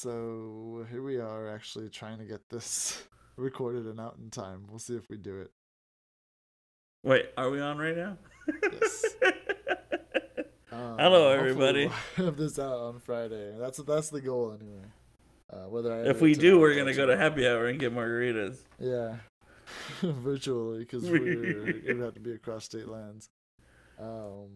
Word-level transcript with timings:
so 0.00 0.86
here 0.90 1.02
we 1.02 1.18
are 1.18 1.54
actually 1.54 1.90
trying 1.90 2.16
to 2.18 2.24
get 2.24 2.40
this 2.48 3.02
recorded 3.36 3.84
and 3.84 4.00
out 4.00 4.16
in 4.18 4.30
time. 4.30 4.64
We'll 4.68 4.78
see 4.78 4.96
if 4.96 5.10
we 5.10 5.18
do 5.18 5.40
it. 5.40 5.50
Wait, 7.04 7.26
are 7.36 7.50
we 7.50 7.60
on 7.60 7.76
right 7.76 7.96
now? 7.96 8.16
Yes. 8.62 9.04
Um, 10.72 10.98
Hello, 11.00 11.30
everybody. 11.30 11.90
We'll 12.16 12.26
have 12.26 12.36
this 12.36 12.56
out 12.56 12.78
on 12.78 13.00
Friday. 13.00 13.52
That's 13.58 13.78
that's 13.78 14.08
the 14.08 14.20
goal 14.20 14.56
anyway. 14.58 14.84
Uh, 15.52 15.68
whether 15.68 15.92
I 15.92 16.08
if 16.08 16.20
we 16.20 16.34
do, 16.34 16.60
we're 16.60 16.76
gonna 16.76 16.94
go 16.94 17.06
to 17.06 17.16
happy 17.16 17.44
hour 17.44 17.66
and 17.66 17.78
get 17.78 17.92
margaritas. 17.92 18.58
Yeah, 18.78 19.16
virtually 20.00 20.78
because 20.78 21.10
we're 21.10 21.68
it 21.70 21.96
would 21.96 22.04
have 22.04 22.14
to 22.14 22.20
be 22.20 22.32
across 22.32 22.66
state 22.66 22.86
lines. 22.86 23.28
Um, 23.98 24.48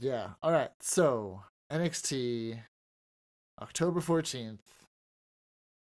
yeah. 0.00 0.30
All 0.42 0.50
right. 0.50 0.70
So 0.80 1.42
NXT, 1.70 2.58
October 3.60 4.00
fourteenth, 4.00 4.62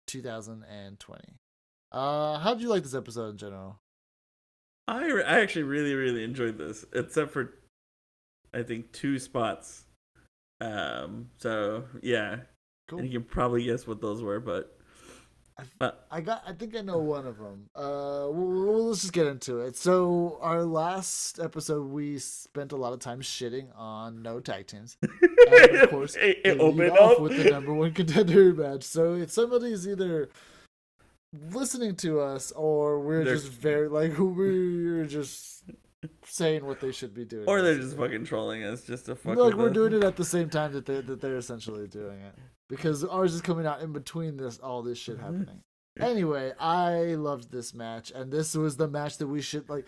two 0.06 0.22
thousand 0.22 0.64
and 0.70 0.98
twenty. 0.98 1.36
Uh, 1.92 2.38
how 2.38 2.54
did 2.54 2.62
you 2.62 2.68
like 2.68 2.82
this 2.82 2.94
episode 2.94 3.30
in 3.30 3.36
general? 3.36 3.80
I 4.88 5.06
re- 5.06 5.24
I 5.24 5.40
actually 5.40 5.64
really 5.64 5.94
really 5.94 6.24
enjoyed 6.24 6.58
this, 6.58 6.84
except 6.94 7.32
for 7.32 7.54
I 8.54 8.62
think 8.62 8.92
two 8.92 9.18
spots. 9.18 9.84
Um. 10.60 11.30
So 11.38 11.84
yeah, 12.02 12.40
Cool. 12.88 13.00
and 13.00 13.08
you 13.08 13.20
can 13.20 13.28
probably 13.28 13.64
guess 13.64 13.86
what 13.86 14.00
those 14.00 14.22
were, 14.22 14.40
but 14.40 14.76
but 15.78 16.06
I 16.10 16.20
got. 16.22 16.42
I 16.46 16.52
think 16.54 16.74
I 16.76 16.80
know 16.80 16.98
one 16.98 17.26
of 17.26 17.36
them. 17.38 17.66
Uh, 17.74 18.28
well, 18.30 18.32
well, 18.32 18.84
let's 18.88 19.02
just 19.02 19.12
get 19.12 19.26
into 19.26 19.60
it. 19.60 19.76
So, 19.76 20.38
our 20.40 20.64
last 20.64 21.38
episode, 21.38 21.88
we 21.90 22.18
spent 22.18 22.72
a 22.72 22.76
lot 22.76 22.94
of 22.94 22.98
time 23.00 23.20
shitting 23.20 23.66
on 23.76 24.22
no 24.22 24.40
tag 24.40 24.68
teams, 24.68 24.96
and 25.52 25.76
of 25.76 25.90
course, 25.96 26.16
it, 26.18 26.60
opened 26.60 26.90
off 26.92 27.12
up 27.12 27.20
with 27.20 27.36
the 27.42 27.50
number 27.50 27.72
one 27.74 27.92
contender 27.92 28.52
match. 28.62 28.82
So, 28.84 29.14
if 29.14 29.30
somebody's 29.30 29.86
either 29.88 30.28
listening 31.50 31.94
to 31.96 32.20
us 32.20 32.52
or 32.52 33.00
we're 33.00 33.24
They're- 33.24 33.34
just 33.36 33.48
very 33.48 33.88
like 33.88 34.12
we're 34.18 35.06
just 35.06 35.64
saying 36.24 36.64
what 36.64 36.80
they 36.80 36.92
should 36.92 37.14
be 37.14 37.24
doing, 37.24 37.44
or 37.46 37.62
they're 37.62 37.76
just 37.76 37.96
fucking 37.96 38.24
trolling 38.24 38.64
us 38.64 38.82
just 38.82 39.06
to 39.06 39.14
fuck. 39.14 39.36
like 39.36 39.54
we're 39.54 39.70
doing 39.70 39.92
it 39.92 40.02
at 40.04 40.16
the 40.16 40.24
same 40.24 40.48
time 40.48 40.72
that 40.72 40.86
they 40.86 41.00
that 41.02 41.20
they're 41.20 41.36
essentially 41.36 41.86
doing 41.86 42.20
it 42.20 42.34
because 42.68 43.04
ours 43.04 43.34
is 43.34 43.40
coming 43.42 43.66
out 43.66 43.82
in 43.82 43.92
between 43.92 44.36
this 44.36 44.58
all 44.58 44.82
this 44.82 44.98
shit 44.98 45.16
Mm-hmm. 45.18 45.24
happening. 45.24 45.60
Anyway, 45.98 46.52
I 46.58 47.14
loved 47.16 47.50
this 47.50 47.74
match, 47.74 48.10
and 48.14 48.32
this 48.32 48.54
was 48.54 48.76
the 48.76 48.88
match 48.88 49.18
that 49.18 49.26
we 49.26 49.42
should 49.42 49.68
like. 49.68 49.86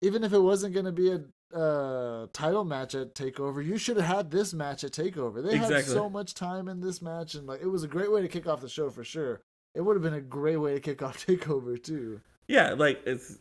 Even 0.00 0.24
if 0.24 0.32
it 0.32 0.38
wasn't 0.40 0.74
going 0.74 0.86
to 0.86 0.92
be 0.92 1.12
a 1.12 1.20
uh, 1.54 2.26
title 2.32 2.64
match 2.64 2.94
at 2.94 3.14
Takeover, 3.14 3.64
you 3.64 3.78
should 3.78 3.96
have 3.96 4.06
had 4.06 4.30
this 4.30 4.52
match 4.54 4.84
at 4.84 4.92
Takeover. 4.92 5.42
They 5.42 5.56
had 5.56 5.84
so 5.84 6.08
much 6.08 6.34
time 6.34 6.68
in 6.68 6.80
this 6.80 7.02
match, 7.02 7.34
and 7.34 7.46
like 7.46 7.60
it 7.62 7.68
was 7.68 7.84
a 7.84 7.88
great 7.88 8.10
way 8.10 8.22
to 8.22 8.28
kick 8.28 8.46
off 8.46 8.60
the 8.60 8.68
show 8.68 8.90
for 8.90 9.04
sure. 9.04 9.42
It 9.74 9.80
would 9.80 9.96
have 9.96 10.02
been 10.02 10.14
a 10.14 10.20
great 10.20 10.58
way 10.58 10.74
to 10.74 10.80
kick 10.80 11.02
off 11.02 11.26
Takeover 11.26 11.82
too. 11.82 12.20
Yeah, 12.48 12.74
like 12.74 13.02
it's 13.06 13.38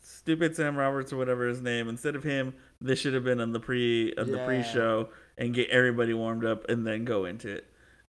stupid 0.00 0.54
Sam 0.56 0.76
Roberts 0.76 1.12
or 1.12 1.16
whatever 1.16 1.46
his 1.48 1.60
name. 1.60 1.88
Instead 1.88 2.16
of 2.16 2.24
him, 2.24 2.54
this 2.80 3.00
should 3.00 3.14
have 3.14 3.24
been 3.24 3.40
on 3.40 3.52
the 3.52 3.60
pre 3.60 4.14
on 4.16 4.30
the 4.30 4.38
pre-show 4.38 5.08
and 5.36 5.54
get 5.54 5.70
everybody 5.70 6.14
warmed 6.14 6.44
up 6.44 6.68
and 6.68 6.86
then 6.86 7.04
go 7.04 7.24
into 7.24 7.48
it. 7.48 7.66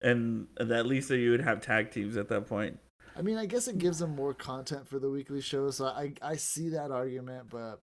And 0.02 0.46
at 0.58 0.86
least 0.86 1.08
so 1.08 1.14
you 1.14 1.30
would 1.30 1.42
have 1.42 1.60
tag 1.60 1.90
teams 1.90 2.16
at 2.16 2.28
that 2.28 2.46
point. 2.46 2.78
I 3.16 3.22
mean, 3.22 3.36
I 3.36 3.46
guess 3.46 3.68
it 3.68 3.78
gives 3.78 3.98
them 3.98 4.14
more 4.14 4.32
content 4.32 4.88
for 4.88 4.98
the 4.98 5.10
weekly 5.10 5.40
show, 5.40 5.70
so 5.70 5.86
I 5.86 6.14
I 6.22 6.36
see 6.36 6.70
that 6.70 6.90
argument, 6.90 7.50
but 7.50 7.80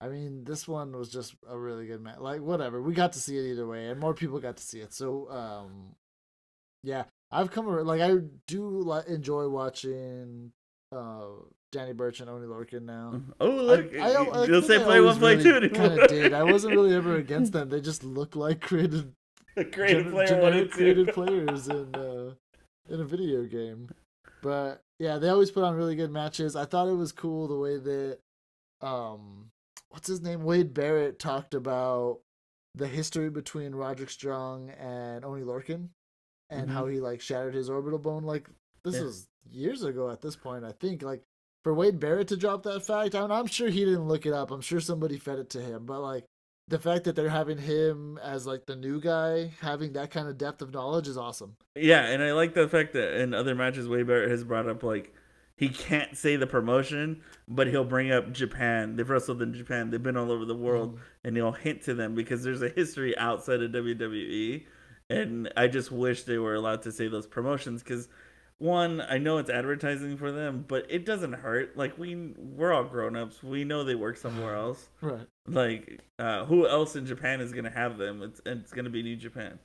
I 0.00 0.08
mean, 0.08 0.44
this 0.44 0.68
one 0.68 0.96
was 0.96 1.10
just 1.10 1.34
a 1.48 1.58
really 1.58 1.86
good 1.86 2.00
match. 2.00 2.18
Like, 2.20 2.40
whatever, 2.40 2.80
we 2.80 2.94
got 2.94 3.12
to 3.14 3.18
see 3.20 3.36
it 3.36 3.50
either 3.50 3.66
way, 3.66 3.88
and 3.88 3.98
more 3.98 4.14
people 4.14 4.38
got 4.38 4.56
to 4.56 4.62
see 4.62 4.80
it. 4.80 4.94
So, 4.94 5.28
um, 5.30 5.94
yeah, 6.84 7.04
I've 7.30 7.50
come 7.50 7.68
ar- 7.68 7.82
like 7.82 8.00
I 8.00 8.16
do 8.46 8.62
like 8.80 9.06
enjoy 9.08 9.48
watching 9.48 10.52
uh 10.92 11.26
Danny 11.72 11.92
Burch 11.92 12.20
and 12.20 12.30
Oni 12.30 12.46
Lorcan 12.46 12.82
now. 12.82 13.20
Oh, 13.40 13.50
look, 13.50 13.92
I, 13.94 14.12
I, 14.12 14.22
I 14.22 14.46
you'll 14.46 14.62
say 14.62 14.82
play 14.82 15.00
one, 15.00 15.18
play 15.18 15.36
really 15.36 15.68
two. 15.68 15.74
Kind 15.74 16.00
of 16.00 16.08
did. 16.08 16.32
I 16.32 16.44
wasn't 16.44 16.74
really 16.74 16.94
ever 16.94 17.16
against 17.24 17.52
them. 17.52 17.68
They 17.68 17.80
just 17.80 18.04
look 18.04 18.36
like 18.36 18.60
created 18.60 19.12
Creative 19.72 20.04
gen- 20.04 20.12
player 20.12 20.26
generic 20.26 20.70
created 20.70 21.08
players 21.12 21.68
in 21.68 21.94
uh, 21.94 22.34
in 22.88 23.00
a 23.00 23.04
video 23.04 23.42
game. 23.44 23.90
But 24.40 24.80
yeah, 24.98 25.18
they 25.18 25.28
always 25.28 25.50
put 25.50 25.64
on 25.64 25.74
really 25.74 25.96
good 25.96 26.12
matches. 26.12 26.54
I 26.54 26.64
thought 26.64 26.88
it 26.88 26.94
was 26.94 27.12
cool 27.12 27.48
the 27.48 27.58
way 27.58 27.76
that 27.76 28.18
um 28.80 29.50
what's 29.90 30.08
his 30.08 30.20
name? 30.20 30.44
Wade 30.44 30.74
Barrett 30.74 31.18
talked 31.18 31.54
about 31.54 32.20
the 32.74 32.86
history 32.86 33.30
between 33.30 33.74
Roderick 33.74 34.10
Strong 34.10 34.70
and 34.70 35.24
Oni 35.24 35.42
Lorcan 35.42 35.88
and 36.50 36.68
Mhm. 36.68 36.72
how 36.72 36.86
he 36.86 37.00
like 37.00 37.20
shattered 37.20 37.54
his 37.54 37.68
orbital 37.70 37.98
bone 37.98 38.24
like 38.24 38.48
this 38.84 38.96
Yeah. 38.96 39.04
was 39.04 39.26
years 39.50 39.82
ago 39.82 40.10
at 40.10 40.20
this 40.20 40.36
point, 40.36 40.64
I 40.64 40.72
think. 40.72 41.02
Like 41.02 41.22
for 41.64 41.74
Wade 41.74 41.98
Barrett 41.98 42.28
to 42.28 42.36
drop 42.36 42.62
that 42.62 42.84
fact, 42.86 43.14
I'm, 43.14 43.32
I'm 43.32 43.46
sure 43.46 43.68
he 43.68 43.84
didn't 43.84 44.08
look 44.08 44.26
it 44.26 44.32
up. 44.32 44.50
I'm 44.50 44.60
sure 44.60 44.80
somebody 44.80 45.18
fed 45.18 45.38
it 45.38 45.50
to 45.50 45.60
him, 45.60 45.86
but 45.86 46.00
like 46.00 46.24
the 46.68 46.78
fact 46.78 47.04
that 47.04 47.16
they're 47.16 47.30
having 47.30 47.58
him 47.58 48.18
as 48.18 48.46
like 48.46 48.66
the 48.66 48.76
new 48.76 49.00
guy 49.00 49.46
having 49.60 49.94
that 49.94 50.10
kind 50.10 50.28
of 50.28 50.36
depth 50.36 50.60
of 50.62 50.72
knowledge 50.72 51.08
is 51.08 51.16
awesome. 51.16 51.56
Yeah, 51.74 52.04
and 52.06 52.22
I 52.22 52.32
like 52.34 52.52
the 52.54 52.68
fact 52.68 52.92
that 52.92 53.20
in 53.20 53.32
other 53.34 53.54
matches, 53.54 53.88
Wade 53.88 54.06
Barrett 54.06 54.30
has 54.30 54.44
brought 54.44 54.68
up 54.68 54.82
like 54.82 55.14
he 55.58 55.68
can't 55.68 56.16
say 56.16 56.36
the 56.36 56.46
promotion, 56.46 57.20
but 57.48 57.66
he'll 57.66 57.84
bring 57.84 58.10
up 58.12 58.32
Japan. 58.32 58.96
They've 58.96 59.08
wrestled 59.10 59.42
in 59.42 59.52
Japan. 59.52 59.90
They've 59.90 60.02
been 60.02 60.16
all 60.16 60.30
over 60.32 60.44
the 60.44 60.54
world, 60.54 60.94
Mm-hmm. 60.94 61.02
and 61.24 61.36
he'll 61.36 61.52
hint 61.52 61.82
to 61.82 61.94
them 61.94 62.14
because 62.14 62.42
there's 62.44 62.62
a 62.62 62.68
history 62.70 63.16
outside 63.18 63.60
of 63.62 63.72
WWE. 63.72 64.64
And 65.10 65.52
I 65.56 65.66
just 65.68 65.90
wish 65.90 66.22
they 66.22 66.38
were 66.38 66.54
allowed 66.54 66.82
to 66.82 66.92
say 66.92 67.08
those 67.08 67.26
promotions 67.26 67.82
because 67.82 68.08
one, 68.58 69.00
I 69.00 69.18
know 69.18 69.38
it's 69.38 69.50
advertising 69.50 70.16
for 70.16 70.32
them, 70.32 70.64
but 70.68 70.84
it 70.90 71.06
doesn't 71.06 71.32
hurt. 71.32 71.76
Like 71.76 71.96
we 71.98 72.34
we're 72.36 72.72
all 72.72 72.84
grown 72.84 73.16
ups. 73.16 73.42
We 73.42 73.64
know 73.64 73.84
they 73.84 73.94
work 73.94 74.16
somewhere 74.16 74.54
else. 74.64 74.88
Right. 75.00 75.26
Like 75.46 76.00
uh, 76.18 76.44
who 76.44 76.68
else 76.68 76.94
in 76.96 77.06
Japan 77.06 77.40
is 77.40 77.52
gonna 77.52 77.70
have 77.70 77.98
them? 77.98 78.22
It's 78.22 78.40
it's 78.44 78.72
gonna 78.72 78.90
be 78.90 79.02
New 79.02 79.16
Japan. 79.16 79.58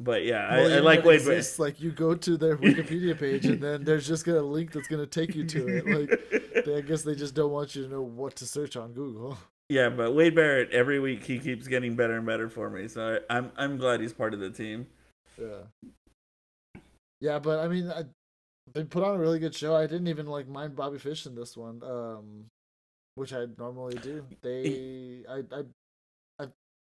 But 0.00 0.24
yeah, 0.24 0.56
Well, 0.56 0.72
I, 0.72 0.76
I 0.76 0.78
like 0.78 0.98
Wade 1.04 1.20
Barrett. 1.24 1.38
exists, 1.38 1.58
like 1.58 1.80
you 1.80 1.90
go 1.90 2.14
to 2.14 2.36
their 2.36 2.56
Wikipedia 2.66 3.18
page 3.18 3.46
and 3.46 3.60
then 3.60 3.82
there's 3.84 4.06
just 4.06 4.24
gonna 4.24 4.42
link 4.42 4.70
that's 4.72 4.86
gonna 4.86 5.06
take 5.06 5.34
you 5.34 5.44
to 5.44 5.66
it. 5.66 5.86
Like 5.86 6.64
they, 6.64 6.76
I 6.76 6.80
guess 6.82 7.02
they 7.02 7.16
just 7.16 7.34
don't 7.34 7.50
want 7.50 7.74
you 7.74 7.82
to 7.84 7.88
know 7.88 8.02
what 8.02 8.36
to 8.36 8.46
search 8.46 8.76
on 8.76 8.92
Google. 8.92 9.36
Yeah, 9.70 9.90
but 9.90 10.14
Wade 10.14 10.34
Barrett 10.34 10.70
every 10.70 10.98
week 10.98 11.24
he 11.24 11.38
keeps 11.38 11.68
getting 11.68 11.94
better 11.94 12.16
and 12.16 12.24
better 12.24 12.48
for 12.48 12.70
me. 12.70 12.88
So 12.88 13.20
I, 13.28 13.36
I'm 13.36 13.52
I'm 13.54 13.76
glad 13.76 14.00
he's 14.00 14.14
part 14.14 14.32
of 14.32 14.40
the 14.40 14.48
team. 14.48 14.86
Yeah. 15.38 15.90
Yeah, 17.20 17.38
but 17.38 17.58
I 17.58 17.68
mean, 17.68 17.90
I, 17.90 18.04
they 18.72 18.84
put 18.84 19.02
on 19.02 19.16
a 19.16 19.18
really 19.18 19.38
good 19.38 19.54
show. 19.54 19.76
I 19.76 19.86
didn't 19.86 20.08
even 20.08 20.26
like 20.26 20.48
mind 20.48 20.74
Bobby 20.74 20.96
Fish 20.98 21.26
in 21.26 21.34
this 21.34 21.54
one, 21.54 21.82
um, 21.84 22.46
which 23.16 23.34
I 23.34 23.44
normally 23.58 23.96
do. 23.98 24.24
They, 24.42 25.24
I, 25.28 25.42
I, 25.54 25.62
I 26.44 26.46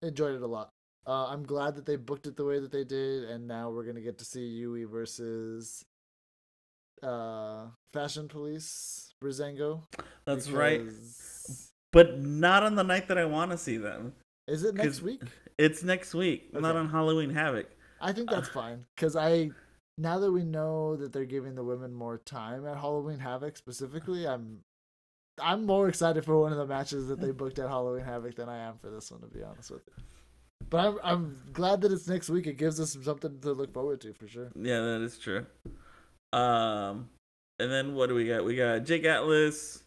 enjoyed 0.02 0.34
it 0.34 0.42
a 0.42 0.46
lot. 0.48 0.70
Uh, 1.06 1.26
I'm 1.26 1.44
glad 1.44 1.76
that 1.76 1.84
they 1.84 1.96
booked 1.96 2.26
it 2.26 2.36
the 2.36 2.44
way 2.44 2.58
that 2.58 2.72
they 2.72 2.84
did, 2.84 3.24
and 3.24 3.46
now 3.46 3.70
we're 3.70 3.84
gonna 3.84 4.00
get 4.00 4.18
to 4.18 4.24
see 4.24 4.46
Yui 4.46 4.84
versus 4.84 5.84
uh 7.02 7.66
Fashion 7.92 8.28
Police 8.28 9.12
Breezango. 9.22 9.82
That's 10.24 10.50
right. 10.50 10.82
But 11.92 12.18
not 12.18 12.62
on 12.62 12.74
the 12.74 12.82
night 12.82 13.08
that 13.08 13.18
I 13.18 13.24
want 13.24 13.50
to 13.50 13.58
see 13.58 13.76
them. 13.76 14.14
Is 14.48 14.64
it 14.64 14.74
next 14.74 15.02
week? 15.02 15.22
It's 15.58 15.82
next 15.82 16.14
week, 16.14 16.52
not 16.52 16.76
on 16.76 16.88
Halloween 16.88 17.30
Havoc. 17.30 17.66
I 18.00 18.12
think 18.12 18.30
that's 18.30 18.48
fine 18.60 18.86
because 18.96 19.14
I 19.14 19.50
now 19.96 20.18
that 20.18 20.32
we 20.32 20.44
know 20.44 20.96
that 20.96 21.12
they're 21.12 21.24
giving 21.24 21.54
the 21.54 21.62
women 21.62 21.92
more 21.92 22.18
time 22.18 22.66
at 22.66 22.76
Halloween 22.76 23.18
Havoc 23.18 23.56
specifically, 23.56 24.26
I'm 24.26 24.60
I'm 25.40 25.66
more 25.66 25.88
excited 25.88 26.24
for 26.24 26.38
one 26.38 26.52
of 26.52 26.58
the 26.58 26.66
matches 26.66 27.08
that 27.08 27.20
they 27.20 27.30
booked 27.30 27.58
at 27.58 27.68
Halloween 27.68 28.04
Havoc 28.04 28.36
than 28.36 28.48
I 28.48 28.58
am 28.58 28.78
for 28.78 28.90
this 28.90 29.10
one 29.10 29.20
to 29.20 29.26
be 29.26 29.42
honest 29.42 29.70
with 29.70 29.82
you. 29.86 30.02
But 30.70 30.78
I'm 30.86 30.98
I'm 31.02 31.36
glad 31.52 31.80
that 31.82 31.92
it's 31.92 32.08
next 32.08 32.28
week. 32.30 32.46
It 32.46 32.56
gives 32.58 32.80
us 32.80 32.96
something 33.02 33.38
to 33.40 33.52
look 33.52 33.72
forward 33.72 34.00
to 34.02 34.12
for 34.14 34.26
sure. 34.28 34.50
Yeah, 34.56 34.80
that 34.80 35.02
is 35.02 35.18
true. 35.18 35.46
Um, 36.32 37.08
and 37.58 37.70
then 37.70 37.94
what 37.94 38.08
do 38.08 38.14
we 38.14 38.26
got? 38.26 38.44
We 38.44 38.56
got 38.56 38.84
Jake 38.84 39.04
Atlas 39.04 39.82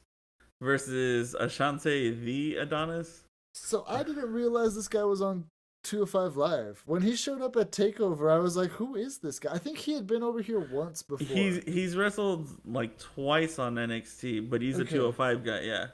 versus 0.62 1.36
Ashante 1.40 2.24
the 2.24 2.56
Adonis. 2.58 3.24
So 3.54 3.84
I 3.88 4.04
didn't 4.04 4.32
realize 4.32 4.76
this 4.76 4.88
guy 4.88 5.04
was 5.04 5.22
on 5.22 5.46
205 5.84 6.38
Live. 6.38 6.84
When 6.86 7.02
he 7.02 7.16
showed 7.16 7.42
up 7.42 7.56
at 7.56 7.72
Takeover, 7.72 8.32
I 8.32 8.40
was 8.40 8.56
like, 8.56 8.72
"Who 8.72 8.96
is 8.96 9.18
this 9.20 9.40
guy?" 9.40 9.54
I 9.54 9.58
think 9.58 9.78
he 9.80 9.94
had 9.94 10.06
been 10.08 10.24
over 10.24 10.42
here 10.42 10.60
once 10.60 11.02
before. 11.02 11.26
He's 11.36 11.64
he's 11.66 11.96
wrestled 11.96 12.48
like 12.66 12.98
twice 13.00 13.58
on 13.60 13.76
NXT, 13.76 14.50
but 14.50 14.62
he's 14.62 14.78
a 14.80 14.84
Okay. 14.84 14.92
205 14.96 15.44
guy. 15.44 15.62
Yeah. 15.62 15.88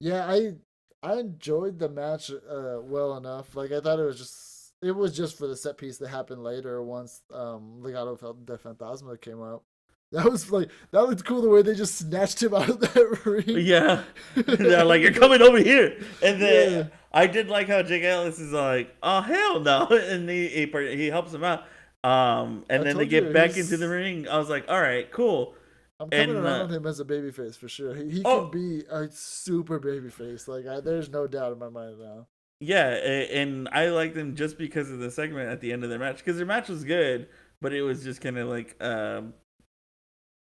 Yeah, 0.00 0.26
I 0.26 0.54
I 1.02 1.14
enjoyed 1.18 1.78
the 1.78 1.88
match 1.88 2.30
uh, 2.30 2.78
well 2.82 3.16
enough. 3.16 3.54
Like 3.56 3.72
I 3.72 3.80
thought 3.80 3.98
it 3.98 4.04
was 4.04 4.18
just 4.18 4.72
it 4.82 4.92
was 4.92 5.16
just 5.16 5.36
for 5.38 5.46
the 5.46 5.56
set 5.56 5.76
piece 5.78 5.98
that 5.98 6.08
happened 6.08 6.42
later 6.42 6.82
once 6.82 7.22
um 7.32 7.80
Legado 7.82 8.16
de 8.46 8.56
Fantasma 8.58 9.20
came 9.20 9.42
out. 9.42 9.62
That 10.12 10.24
was 10.28 10.50
like 10.50 10.70
that 10.90 11.02
looked 11.02 11.24
cool 11.24 11.40
the 11.40 11.48
way 11.48 11.62
they 11.62 11.74
just 11.76 11.94
snatched 11.94 12.42
him 12.42 12.52
out 12.58 12.68
of 12.68 12.80
that 12.80 13.24
ring. 13.24 13.44
Yeah. 13.64 14.02
They're 14.34 14.84
like, 14.84 15.02
you're 15.02 15.12
coming 15.12 15.40
over 15.40 15.58
here. 15.58 15.96
And 16.20 16.42
then 16.42 16.72
Yeah. 16.72 16.86
I 17.12 17.28
did 17.28 17.48
like 17.48 17.68
how 17.68 17.82
Jake 17.84 18.02
Ellis 18.02 18.40
is 18.40 18.50
like, 18.52 18.92
oh, 19.04 19.20
hell 19.20 19.60
no. 19.60 19.86
And 19.86 20.28
he, 20.28 20.48
he, 20.48 20.96
he 20.96 21.06
helps 21.06 21.32
him 21.32 21.44
out. 21.44 21.60
Um, 22.02 22.64
and 22.68 22.80
I 22.82 22.84
then 22.84 22.84
they 22.84 22.92
told 22.92 23.12
you, 23.12 23.20
get 23.20 23.32
back 23.32 23.50
he's- 23.52 23.66
into 23.70 23.76
the 23.76 23.88
ring. 23.88 24.26
I 24.26 24.38
was 24.38 24.48
like, 24.50 24.64
all 24.68 24.80
right, 24.80 25.08
cool. 25.12 25.54
I'm 26.00 26.08
coming 26.10 26.30
And, 26.30 26.38
around 26.38 26.60
uh, 26.60 26.64
on 26.64 26.70
him 26.70 26.86
as 26.86 26.98
a 26.98 27.04
babyface 27.04 27.56
for 27.56 27.68
sure. 27.68 27.94
He, 27.94 28.10
he 28.10 28.22
Oh. 28.24 28.48
can 28.48 28.50
be 28.50 28.84
a 28.90 29.08
super 29.10 29.78
babyface. 29.78 30.48
Like 30.48 30.66
I, 30.66 30.80
there's 30.80 31.10
no 31.10 31.26
doubt 31.26 31.52
in 31.52 31.58
my 31.58 31.68
mind 31.68 31.98
now. 32.00 32.26
Yeah, 32.62 32.88
and 32.88 33.68
I 33.72 33.86
liked 33.88 34.14
them 34.14 34.34
just 34.36 34.58
because 34.58 34.90
of 34.90 34.98
the 34.98 35.10
segment 35.10 35.48
at 35.50 35.60
the 35.60 35.72
end 35.72 35.84
of 35.84 35.90
their 35.90 35.98
match 35.98 36.18
because 36.18 36.36
their 36.36 36.46
match 36.46 36.68
was 36.68 36.84
good, 36.84 37.28
but 37.60 37.72
it 37.72 37.82
was 37.82 38.02
just 38.04 38.20
kind 38.20 38.36
of 38.38 38.48
like 38.48 38.76
um 38.82 39.34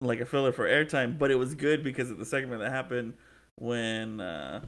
like 0.01 0.19
a 0.19 0.25
filler 0.25 0.51
for 0.51 0.67
airtime. 0.67 1.17
But 1.19 1.31
it 1.31 1.35
was 1.35 1.53
good 1.55 1.83
because 1.83 2.09
of 2.11 2.17
the 2.17 2.25
segment 2.25 2.61
that 2.61 2.71
happened 2.71 3.13
when 3.55 4.19
uh 4.19 4.61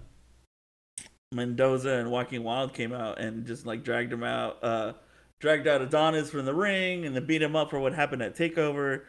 Mendoza 1.33 1.89
and 1.91 2.11
Joaquin 2.11 2.43
Wilde 2.43 2.73
came 2.73 2.93
out 2.93 3.19
and 3.19 3.45
just 3.45 3.65
like 3.65 3.83
dragged 3.83 4.13
him 4.13 4.23
out, 4.23 4.63
uh 4.63 4.93
dragged 5.39 5.67
out 5.67 5.81
Adonis 5.81 6.29
from 6.29 6.45
the 6.45 6.53
ring 6.53 7.05
and 7.05 7.15
then 7.15 7.25
beat 7.25 7.41
him 7.41 7.55
up 7.55 7.69
for 7.69 7.79
what 7.79 7.93
happened 7.93 8.21
at 8.21 8.35
Takeover. 8.37 9.01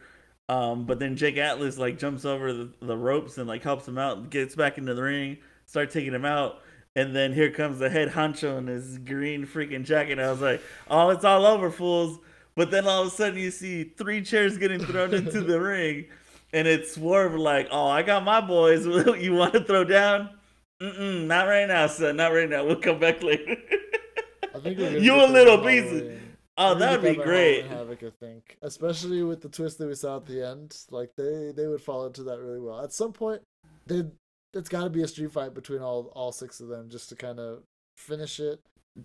Um, 0.47 0.85
but 0.85 0.99
then 0.99 1.15
Jake 1.15 1.37
Atlas 1.37 1.77
like 1.77 1.97
jumps 1.97 2.23
over 2.25 2.53
the, 2.53 2.69
the 2.81 2.95
ropes 2.97 3.37
and 3.37 3.47
like 3.47 3.63
helps 3.63 3.87
him 3.87 3.97
out, 3.97 4.29
gets 4.29 4.55
back 4.55 4.77
into 4.77 4.93
the 4.93 5.01
ring, 5.03 5.37
start 5.65 5.89
taking 5.89 6.13
him 6.13 6.25
out. 6.25 6.59
And 6.95 7.15
then 7.15 7.33
here 7.33 7.51
comes 7.51 7.79
the 7.79 7.89
head 7.89 8.09
honcho 8.09 8.57
in 8.57 8.67
his 8.67 8.99
green 8.99 9.45
freaking 9.45 9.83
jacket. 9.83 10.17
I 10.19 10.31
was 10.31 10.39
like, 10.41 10.61
oh, 10.89 11.09
it's 11.09 11.25
all 11.25 11.45
over, 11.45 11.69
fools. 11.69 12.19
But 12.55 12.71
then 12.71 12.87
all 12.87 13.01
of 13.01 13.07
a 13.07 13.11
sudden 13.11 13.37
you 13.39 13.51
see 13.51 13.83
three 13.97 14.21
chairs 14.21 14.57
getting 14.57 14.79
thrown 14.79 15.13
into 15.13 15.41
the 15.41 15.59
ring. 15.61 16.05
And 16.53 16.67
it's 16.69 16.93
Swerve 16.93 17.35
like, 17.35 17.67
oh, 17.71 17.87
I 17.87 18.01
got 18.01 18.23
my 18.23 18.39
boys. 18.39 18.85
you 19.19 19.33
want 19.33 19.53
to 19.53 19.63
throw 19.65 19.83
down? 19.83 20.29
Mm-mm, 20.81 21.25
not 21.25 21.47
right 21.47 21.67
now, 21.67 21.87
son. 21.87 22.15
Not 22.17 22.33
right 22.33 22.49
now. 22.49 22.63
We'll 22.65 22.75
come 22.77 22.99
back 22.99 23.21
later. 23.23 23.57
You 25.01 25.15
a 25.15 25.27
little 25.27 25.57
by 25.57 25.71
piece. 25.71 25.83
of- 25.91 25.99
Halloween. 25.99 26.21
Oh, 26.57 26.73
that'd 26.75 27.01
be 27.01 27.21
great. 27.21 27.65
Havoc, 27.65 28.01
I 28.03 28.11
think, 28.19 28.57
especially 28.61 29.23
with 29.23 29.41
the 29.41 29.49
twist 29.49 29.77
that 29.79 29.87
we 29.87 29.95
saw 29.95 30.17
at 30.17 30.25
the 30.25 30.45
end. 30.45 30.77
Like 30.89 31.11
they 31.15 31.51
they 31.55 31.67
would 31.67 31.81
fall 31.81 32.05
into 32.05 32.23
that 32.23 32.39
really 32.39 32.61
well. 32.61 32.81
At 32.81 32.93
some 32.93 33.11
point, 33.11 33.41
they 33.87 34.03
it's 34.53 34.69
got 34.69 34.85
to 34.85 34.89
be 34.89 35.03
a 35.03 35.07
street 35.07 35.31
fight 35.31 35.53
between 35.53 35.81
all 35.81 36.11
all 36.15 36.31
six 36.31 36.59
of 36.61 36.67
them 36.69 36.89
just 36.89 37.09
to 37.09 37.15
kind 37.15 37.39
of 37.39 37.63
finish 37.97 38.39
it, 38.39 38.61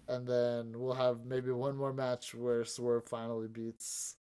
and 0.09 0.27
then 0.27 0.79
we'll 0.79 0.95
have 0.95 1.25
maybe 1.25 1.51
one 1.51 1.77
more 1.77 1.93
match 1.93 2.35
where 2.35 2.65
Swerve 2.65 3.05
finally 3.09 3.49
beats 3.49 4.15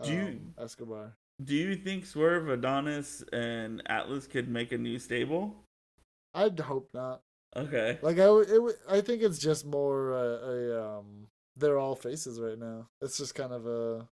um, 0.00 0.06
Do 0.08 0.12
you- 0.12 0.40
Escobar. 0.58 1.14
Do 1.44 1.54
you 1.54 1.76
think 1.76 2.06
Swerve, 2.06 2.48
Adonis, 2.48 3.22
and 3.30 3.82
Atlas 3.86 4.26
could 4.26 4.48
make 4.48 4.72
a 4.72 4.78
new 4.78 4.98
stable? 4.98 5.54
I'd 6.34 6.58
hope 6.58 6.88
not. 6.94 7.20
Okay. 7.54 7.98
Like 8.00 8.18
I, 8.18 8.24
it, 8.24 8.60
I 8.88 9.00
think 9.02 9.22
it's 9.22 9.38
just 9.38 9.66
more 9.66 10.14
uh, 10.14 10.50
a 10.50 10.98
um. 10.98 11.26
They're 11.56 11.78
all 11.78 11.94
faces 11.94 12.40
right 12.40 12.58
now. 12.58 12.88
It's 13.00 13.16
just 13.18 13.34
kind 13.34 13.52
of 13.52 13.66
a. 13.66 14.08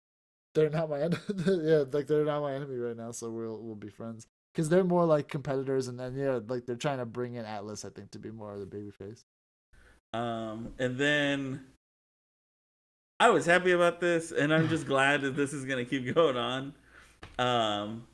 They're 0.56 0.69
not 0.69 0.89
my 0.89 1.01
enemy. 1.01 1.21
yeah, 1.45 1.83
like 1.91 2.07
they're 2.07 2.25
not 2.25 2.41
my 2.41 2.53
enemy 2.53 2.77
right 2.77 2.97
now, 2.97 3.12
so 3.12 3.30
we'll 3.30 3.62
we'll 3.62 3.75
be 3.75 3.89
friends. 3.89 4.27
Because 4.53 4.69
they're 4.69 4.83
more 4.83 5.06
like 5.06 5.27
competitors, 5.27 5.88
and 5.88 6.00
then 6.00 6.15
yeah, 6.15 6.39
like 6.47 6.65
they're 6.65 6.75
trying 6.75 6.97
to 6.97 7.06
bring 7.06 7.36
in 7.36 7.45
Atlas, 7.45 7.86
I 7.86 7.89
think, 7.89 8.12
to 8.12 8.19
be 8.19 8.31
more 8.31 8.53
of 8.53 8.59
the 8.59 8.65
baby 8.65 8.91
face. 8.91 9.24
Um, 10.13 10.74
and 10.80 10.97
then 10.97 11.62
I 13.19 13.30
was 13.30 13.45
happy 13.45 13.71
about 13.71 14.00
this, 14.00 14.31
and 14.31 14.53
I'm 14.53 14.69
just 14.69 14.85
glad 14.88 15.21
that 15.21 15.35
this 15.35 15.53
is 15.53 15.65
gonna 15.65 15.85
keep 15.85 16.13
going 16.15 16.38
on. 16.38 16.74
Um, 17.38 18.07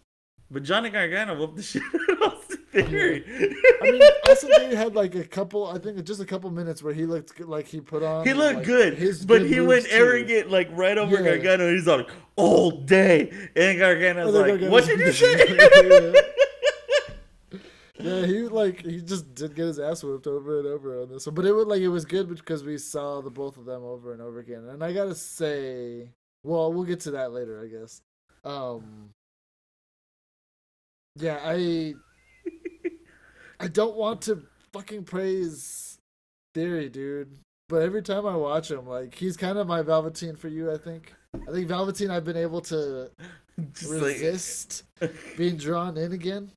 but 0.51 0.63
Johnny 0.63 0.89
Gargano 0.89 1.37
whooped 1.37 1.55
the 1.57 1.63
shit 1.63 1.83
out 2.23 2.33
of 2.33 2.44
Theory. 2.83 3.23
I 3.81 3.91
mean, 3.91 4.01
Theory 4.35 4.75
had 4.75 4.95
like 4.95 5.15
a 5.15 5.23
couple. 5.23 5.67
I 5.67 5.79
think 5.79 6.03
just 6.03 6.19
a 6.21 6.25
couple 6.25 6.49
minutes 6.51 6.83
where 6.83 6.93
he 6.93 7.05
looked 7.05 7.35
good, 7.35 7.47
like 7.47 7.67
he 7.67 7.79
put 7.81 8.03
on. 8.03 8.25
he 8.25 8.33
looked 8.33 8.57
like, 8.57 8.65
good, 8.65 8.93
his 8.97 9.25
but 9.25 9.39
good 9.39 9.47
he 9.51 9.59
went 9.61 9.85
too. 9.85 9.91
arrogant 9.91 10.51
like 10.51 10.69
right 10.73 10.97
over 10.97 11.15
Yeah. 11.15 11.23
Gargano. 11.37 11.73
He's 11.73 11.87
like 11.87 12.09
all 12.35 12.71
day, 12.71 13.29
and 13.55 13.79
Gargano's 13.79 14.33
like, 14.33 14.47
Gargano's 14.59 14.71
"What 14.71 14.85
did 14.85 14.99
you 14.99 15.05
Yeah. 15.11 16.11
say?" 16.13 16.21
Yeah, 17.97 18.25
he 18.25 18.39
like 18.49 18.81
he 18.85 18.99
just 19.01 19.33
did 19.33 19.55
get 19.55 19.67
his 19.67 19.79
ass 19.79 20.03
whipped 20.03 20.27
over 20.27 20.59
and 20.59 20.67
over 20.67 21.01
on 21.01 21.09
this 21.09 21.25
one, 21.25 21.33
but 21.35 21.45
it 21.45 21.53
was 21.53 21.65
like 21.65 21.79
it 21.81 21.87
was 21.87 22.03
good 22.03 22.27
because 22.27 22.61
we 22.63 22.77
saw 22.77 23.21
the 23.21 23.29
both 23.31 23.55
of 23.57 23.63
them 23.65 23.83
over 23.83 24.11
and 24.11 24.21
over 24.21 24.39
again. 24.39 24.65
And 24.67 24.83
I 24.83 24.91
gotta 24.91 25.15
say, 25.15 26.09
well, 26.43 26.73
we'll 26.73 26.83
get 26.83 26.99
to 27.01 27.11
that 27.11 27.31
later, 27.31 27.63
I 27.63 27.67
guess. 27.67 28.01
Um, 28.43 29.11
yeah, 31.15 31.39
I 31.41 31.93
I 33.59 33.67
don't 33.67 33.95
want 33.95 34.21
to 34.23 34.43
fucking 34.73 35.03
praise 35.05 35.97
Theory, 36.53 36.87
dude, 36.89 37.37
but 37.67 37.81
every 37.81 38.01
time 38.01 38.25
I 38.25 38.35
watch 38.35 38.71
him, 38.71 38.87
like 38.87 39.13
he's 39.13 39.35
kind 39.35 39.57
of 39.57 39.67
my 39.67 39.81
Velveteen 39.81 40.35
for 40.37 40.47
you. 40.47 40.71
I 40.71 40.77
think. 40.77 41.13
I 41.47 41.51
think 41.51 41.67
Velveteen, 41.67 42.09
I've 42.11 42.23
been 42.23 42.37
able 42.37 42.61
to 42.61 43.09
Just 43.73 43.89
like- 43.91 44.01
resist 44.13 44.83
being 45.37 45.57
drawn 45.57 45.97
in 45.97 46.13
again. 46.13 46.51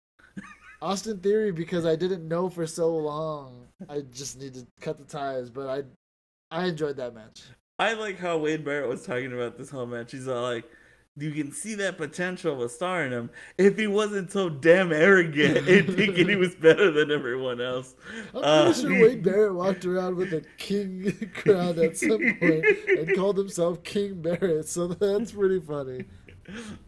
Austin 0.80 1.18
Theory 1.18 1.50
because 1.50 1.84
I 1.84 1.96
didn't 1.96 2.28
know 2.28 2.48
for 2.48 2.64
so 2.66 2.94
long. 2.94 3.66
I 3.88 4.02
just 4.12 4.38
need 4.40 4.54
to 4.54 4.66
cut 4.80 4.96
the 4.98 5.04
ties, 5.04 5.50
but 5.50 5.66
I 5.68 5.82
I 6.56 6.66
enjoyed 6.66 6.96
that 6.96 7.14
match. 7.14 7.42
I 7.80 7.94
like 7.94 8.18
how 8.18 8.38
Wade 8.38 8.64
Barrett 8.64 8.88
was 8.88 9.04
talking 9.04 9.32
about 9.32 9.56
this 9.58 9.70
whole 9.70 9.86
match. 9.86 10.12
He's 10.12 10.28
all 10.28 10.42
like, 10.42 10.64
you 11.18 11.32
can 11.32 11.52
see 11.52 11.74
that 11.76 11.96
potential 11.98 12.52
of 12.54 12.60
a 12.60 12.68
star 12.68 13.04
in 13.04 13.12
him 13.12 13.30
if 13.56 13.76
he 13.76 13.86
wasn't 13.86 14.30
so 14.30 14.48
damn 14.48 14.92
arrogant 14.92 15.56
and 15.68 15.94
thinking 15.96 16.28
he 16.28 16.36
was 16.36 16.54
better 16.54 16.90
than 16.90 17.10
everyone 17.10 17.60
else. 17.60 17.94
I'm 18.34 18.40
pretty 18.40 18.46
Uh, 18.46 18.72
sure 18.72 18.90
Wade 19.02 19.22
Barrett 19.22 19.54
walked 19.54 19.84
around 19.84 20.16
with 20.16 20.32
a 20.32 20.42
king 20.58 21.12
crown 21.34 21.78
at 21.78 21.96
some 21.96 22.18
point 22.40 22.64
and 22.88 23.16
called 23.16 23.38
himself 23.38 23.82
King 23.84 24.22
Barrett, 24.22 24.68
so 24.68 24.88
that's 24.88 25.32
pretty 25.32 25.60
funny. 25.60 26.04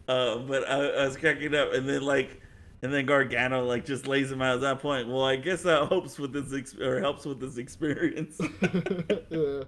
Uh, 0.07 0.37
but 0.39 0.67
I, 0.69 0.87
I 0.89 1.05
was 1.05 1.17
cracking 1.17 1.53
up, 1.53 1.73
and 1.73 1.87
then 1.87 2.01
like, 2.01 2.41
and 2.81 2.91
then 2.91 3.05
Gargano 3.05 3.63
like 3.63 3.85
just 3.85 4.07
lays 4.07 4.31
him 4.31 4.41
out 4.41 4.55
at 4.55 4.61
that 4.61 4.79
point. 4.79 5.07
Well, 5.07 5.23
I 5.23 5.35
guess 5.35 5.61
that 5.63 5.87
helps 5.89 6.17
with 6.17 6.33
this 6.33 6.51
ex- 6.51 6.75
or 6.79 6.99
helps 6.99 7.25
with 7.25 7.39
this 7.39 7.57
experience. 7.57 8.39
yeah. 9.29 9.63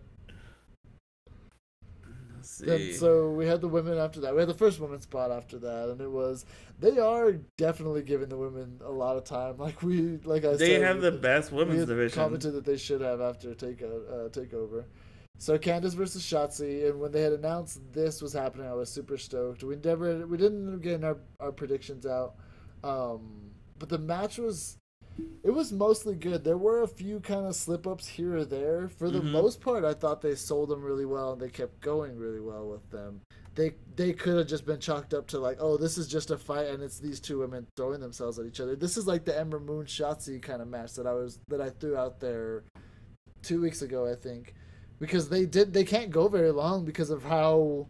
Then 2.57 2.93
so 2.93 3.31
we 3.31 3.45
had 3.45 3.61
the 3.61 3.67
women 3.67 3.97
after 3.97 4.19
that. 4.21 4.33
We 4.33 4.39
had 4.39 4.49
the 4.49 4.53
first 4.53 4.79
women's 4.79 5.03
spot 5.03 5.31
after 5.31 5.57
that, 5.59 5.89
and 5.89 6.01
it 6.01 6.11
was 6.11 6.45
they 6.79 6.99
are 6.99 7.33
definitely 7.57 8.03
giving 8.03 8.29
the 8.29 8.37
women 8.37 8.79
a 8.83 8.91
lot 8.91 9.17
of 9.17 9.23
time. 9.23 9.57
Like 9.57 9.81
we, 9.81 10.19
like 10.23 10.43
I 10.43 10.51
they 10.51 10.57
said, 10.57 10.81
they 10.81 10.85
have 10.85 11.01
the 11.01 11.11
best 11.11 11.51
women's 11.51 11.85
division. 11.85 12.15
commented 12.15 12.53
that 12.53 12.65
they 12.65 12.77
should 12.77 13.01
have 13.01 13.21
after 13.21 13.53
take 13.53 13.81
uh, 13.81 14.29
takeover. 14.29 14.85
So 15.39 15.57
Candice 15.57 15.93
versus 15.93 16.23
Shotzi, 16.23 16.89
and 16.89 16.99
when 16.99 17.11
they 17.11 17.21
had 17.21 17.33
announced 17.33 17.81
this 17.91 18.21
was 18.21 18.33
happening, 18.33 18.67
I 18.67 18.73
was 18.73 18.89
super 18.89 19.17
stoked. 19.17 19.63
We 19.63 19.75
never, 19.75 20.25
we 20.27 20.37
didn't 20.37 20.79
get 20.79 21.03
our 21.03 21.17
our 21.39 21.51
predictions 21.51 22.05
out, 22.05 22.35
um, 22.83 23.51
but 23.79 23.89
the 23.89 23.97
match 23.97 24.37
was, 24.37 24.77
it 25.43 25.51
was 25.51 25.71
mostly 25.71 26.15
good. 26.15 26.43
There 26.43 26.57
were 26.57 26.81
a 26.81 26.87
few 26.87 27.19
kind 27.19 27.45
of 27.45 27.55
slip 27.55 27.85
ups 27.85 28.07
here 28.07 28.37
or 28.37 28.45
there. 28.45 28.87
For 28.89 29.09
the 29.09 29.19
Mhm. 29.21 29.31
most 29.31 29.61
part, 29.61 29.83
I 29.83 29.93
thought 29.93 30.21
they 30.21 30.35
sold 30.35 30.69
them 30.69 30.81
really 30.83 31.05
well, 31.05 31.33
and 31.33 31.41
they 31.41 31.49
kept 31.49 31.81
going 31.81 32.17
really 32.17 32.39
well 32.39 32.67
with 32.69 32.89
them. 32.89 33.21
They 33.55 33.75
they 33.95 34.13
could 34.13 34.37
have 34.37 34.47
just 34.47 34.65
been 34.65 34.79
chalked 34.79 35.13
up 35.13 35.27
to 35.27 35.39
like, 35.39 35.57
oh, 35.59 35.77
this 35.77 35.97
is 35.99 36.07
just 36.07 36.31
a 36.31 36.37
fight, 36.37 36.67
and 36.69 36.81
it's 36.81 36.97
these 36.99 37.19
two 37.19 37.37
women 37.39 37.67
throwing 37.77 37.99
themselves 38.01 38.39
at 38.39 38.47
each 38.47 38.59
other. 38.59 38.75
This 38.75 38.97
is 38.97 39.05
like 39.05 39.25
the 39.25 39.37
Ember 39.37 39.59
Moon 39.59 39.85
Shotzi 39.85 40.41
kind 40.41 40.61
of 40.61 40.67
match 40.67 40.93
that 40.95 41.05
I 41.05 41.13
was 41.13 41.39
that 41.49 41.61
I 41.61 41.69
threw 41.69 41.95
out 41.95 42.19
there 42.19 42.63
two 43.43 43.61
weeks 43.61 43.81
ago, 43.83 44.09
I 44.11 44.15
think, 44.15 44.55
because 44.99 45.29
they 45.29 45.45
did 45.45 45.73
they 45.73 45.83
can't 45.83 46.09
go 46.09 46.27
very 46.27 46.51
long 46.51 46.85
because 46.85 47.11
of 47.11 47.23
how 47.23 47.87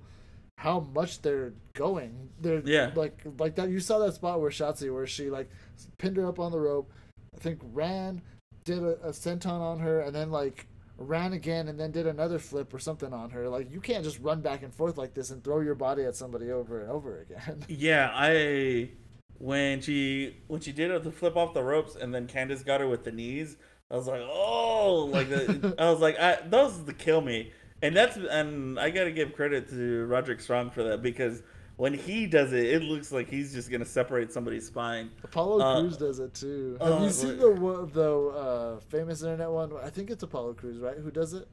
how 0.57 0.81
much 0.81 1.21
they're 1.21 1.53
going. 1.73 2.29
They're 2.41 2.61
Yeah. 2.65 2.91
like 2.95 3.21
like 3.39 3.55
that. 3.55 3.69
You 3.69 3.79
saw 3.79 3.99
that 3.99 4.13
spot 4.15 4.41
where 4.41 4.51
Shotzi 4.51 4.93
where 4.93 5.07
she 5.07 5.29
like 5.29 5.49
pinned 5.97 6.17
her 6.17 6.25
up 6.25 6.39
on 6.39 6.51
the 6.51 6.59
rope. 6.59 6.91
I 7.35 7.39
think 7.39 7.59
ran, 7.71 8.21
did 8.63 8.79
a, 8.79 8.99
a 9.01 9.09
senton 9.09 9.59
on 9.59 9.79
her, 9.79 10.01
and 10.01 10.15
then 10.15 10.31
like 10.31 10.67
ran 10.97 11.33
again, 11.33 11.67
and 11.67 11.79
then 11.79 11.91
did 11.91 12.07
another 12.07 12.39
flip 12.39 12.73
or 12.73 12.79
something 12.79 13.13
on 13.13 13.29
her. 13.31 13.49
Like 13.49 13.71
you 13.71 13.81
can't 13.81 14.03
just 14.03 14.19
run 14.19 14.41
back 14.41 14.63
and 14.63 14.73
forth 14.73 14.97
like 14.97 15.13
this 15.13 15.31
and 15.31 15.43
throw 15.43 15.59
your 15.59 15.75
body 15.75 16.03
at 16.03 16.15
somebody 16.15 16.51
over 16.51 16.81
and 16.81 16.91
over 16.91 17.21
again. 17.21 17.65
Yeah, 17.69 18.11
I 18.13 18.91
when 19.39 19.81
she 19.81 20.37
when 20.47 20.61
she 20.61 20.71
did 20.71 20.87
to 20.87 21.11
flip 21.11 21.35
off 21.35 21.53
the 21.53 21.63
ropes 21.63 21.95
and 21.95 22.13
then 22.13 22.27
Candice 22.27 22.65
got 22.65 22.79
her 22.79 22.87
with 22.87 23.03
the 23.03 23.11
knees, 23.11 23.57
I 23.91 23.95
was 23.95 24.07
like, 24.07 24.21
oh, 24.23 25.09
like 25.11 25.29
the, 25.29 25.75
I 25.79 25.91
was 25.91 25.99
like, 25.99 26.17
I, 26.19 26.39
those 26.47 26.83
the 26.85 26.93
kill 26.93 27.21
me, 27.21 27.51
and 27.81 27.95
that's 27.95 28.15
and 28.15 28.79
I 28.79 28.89
got 28.89 29.03
to 29.03 29.11
give 29.11 29.33
credit 29.33 29.69
to 29.69 30.05
Roderick 30.05 30.39
Strong 30.39 30.71
for 30.71 30.83
that 30.83 31.01
because 31.01 31.43
when 31.77 31.93
he 31.93 32.25
does 32.25 32.53
it, 32.53 32.65
it 32.65 32.83
looks 32.83 33.11
like 33.11 33.29
he's 33.29 33.53
just 33.53 33.71
gonna 33.71 33.85
separate 33.85 34.31
somebody's 34.31 34.67
spine. 34.67 35.11
Apollo 35.23 35.61
Uh, 35.61 35.79
Crews 35.81 35.97
does 35.97 36.19
it 36.19 36.33
too. 36.33 36.77
Have 36.81 37.01
uh, 37.01 37.03
you 37.03 37.09
seen 37.09 37.37
the 37.37 37.89
the 37.93 38.27
uh, 38.27 38.79
famous 38.89 39.21
internet 39.23 39.49
one? 39.49 39.71
I 39.83 39.89
think 39.89 40.09
it's 40.09 40.23
Apollo 40.23 40.53
Crews, 40.53 40.79
right? 40.79 40.97
Who 40.97 41.11
does 41.11 41.33
it? 41.33 41.47